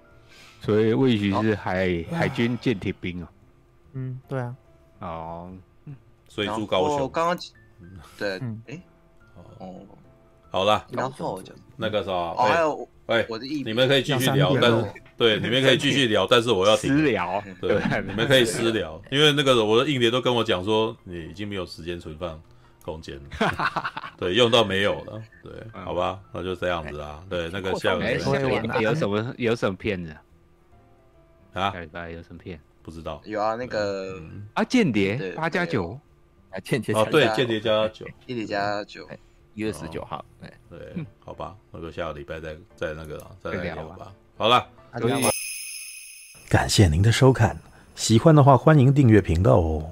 [0.59, 3.31] 所以魏许是海海军舰艇兵啊。
[3.93, 4.53] 嗯，对啊。
[4.99, 5.49] 哦，
[6.27, 7.09] 所以住高雄。
[7.09, 7.39] 刚刚，
[8.17, 8.81] 对，哎，
[9.59, 9.75] 哦，
[10.51, 10.85] 好了。
[10.91, 17.41] 然后就那个啥，还有，哎，我的意，你们可以继续聊，但是对， 你们可以继续聊，但是我要停私聊。
[17.61, 22.37] 对，你们可以私聊，因为那个我的硬碟都跟我讲说，你已经没有时间存放
[22.83, 23.15] 空间。
[23.15, 23.23] 了，
[24.17, 27.23] 对，用到没有了，对，好吧，那就这样子啊。
[27.29, 28.17] 对，那个下个礼
[28.67, 30.15] 拜有什么有什么片子？
[31.53, 31.71] 啊？
[31.71, 32.59] 下礼拜有什么片？
[32.81, 33.21] 不知道。
[33.25, 34.19] 有啊，那个
[34.53, 35.99] 啊，间谍八加九，
[36.49, 39.07] 啊，间谍哦，对， 间谍加九，间谍加九，
[39.53, 44.11] 一月十九号，对对，好吧，那就下个礼拜再再那个再来聊吧。
[44.37, 45.23] 好了，可以。
[46.49, 47.55] 感谢您的收看，
[47.95, 49.91] 喜欢的话欢迎订阅频道哦。